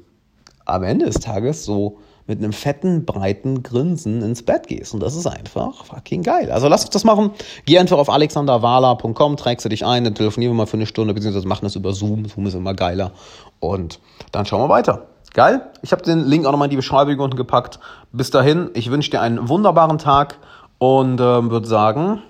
am 0.66 0.84
Ende 0.84 1.06
des 1.06 1.20
Tages 1.20 1.66
so 1.66 2.00
mit 2.28 2.40
einem 2.40 2.54
fetten, 2.54 3.06
breiten 3.06 3.64
Grinsen 3.64 4.22
ins 4.22 4.44
Bett 4.44 4.68
gehst. 4.68 4.94
Und 4.94 5.02
das 5.02 5.16
ist 5.16 5.26
einfach 5.26 5.86
fucking 5.86 6.24
geil. 6.24 6.52
Also 6.52 6.68
lass 6.68 6.84
uns 6.84 6.92
das 6.92 7.04
machen. 7.04 7.32
Geh 7.66 7.80
einfach 7.80 7.98
auf 7.98 8.10
alexanderwala.com, 8.10 9.38
trägst 9.38 9.66
du 9.66 9.70
dich 9.70 9.86
ein, 9.86 10.04
dann 10.04 10.14
telefonieren 10.14 10.54
wir 10.54 10.58
mal 10.58 10.66
für 10.66 10.78
eine 10.78 10.86
Stunde, 10.86 11.14
beziehungsweise 11.14 11.48
machen 11.48 11.66
das 11.66 11.76
über 11.76 11.94
Zoom. 11.94 12.26
Zoom 12.26 12.46
ist 12.48 12.54
immer 12.54 12.74
geiler. 12.74 13.12
Und 13.60 14.00
dann 14.32 14.46
schauen 14.46 14.62
wir 14.62 14.70
weiter. 14.70 15.08
Geil? 15.34 15.70
Ich 15.82 15.92
habe 15.92 16.02
den 16.02 16.26
Link 16.26 16.46
auch 16.46 16.52
nochmal 16.52 16.68
in 16.68 16.72
die 16.72 16.78
Beschreibung 16.78 17.20
unten 17.20 17.38
gepackt. 17.38 17.80
Bis 18.12 18.30
dahin, 18.30 18.70
ich 18.74 18.92
wünsche 18.92 19.12
dir 19.12 19.22
einen 19.22 19.50
wunderbaren 19.50 19.98
Tag 19.98 20.40
und 20.80 21.20
äh, 21.20 21.50
würde 21.50 21.68
sagen, 21.68 22.22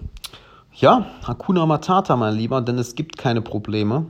ja, 0.74 1.08
Hakuna 1.26 1.66
Matata, 1.66 2.16
mein 2.16 2.36
Lieber, 2.36 2.62
denn 2.62 2.78
es 2.78 2.96
gibt 2.96 3.18
keine 3.18 3.42
Probleme. 3.42 4.06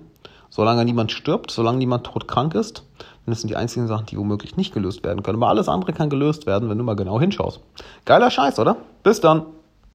Solange 0.50 0.84
niemand 0.86 1.12
stirbt, 1.12 1.52
solange 1.52 1.78
niemand 1.78 2.06
todkrank 2.06 2.56
ist, 2.56 2.84
denn 3.28 3.34
das 3.34 3.42
sind 3.42 3.50
die 3.50 3.58
einzigen 3.58 3.88
Sachen, 3.88 4.06
die 4.06 4.18
womöglich 4.18 4.56
nicht 4.56 4.74
gelöst 4.74 5.04
werden 5.04 5.22
können. 5.22 5.38
Aber 5.38 5.50
alles 5.50 5.68
andere 5.68 5.92
kann 5.92 6.10
gelöst 6.10 6.46
werden, 6.46 6.70
wenn 6.70 6.78
du 6.78 6.84
mal 6.86 6.96
genau 6.96 7.20
hinschaust. 7.20 7.60
Geiler 8.06 8.32
Scheiß, 8.32 8.58
oder? 8.58 8.78
Bis 9.04 9.20
dann. 9.20 9.46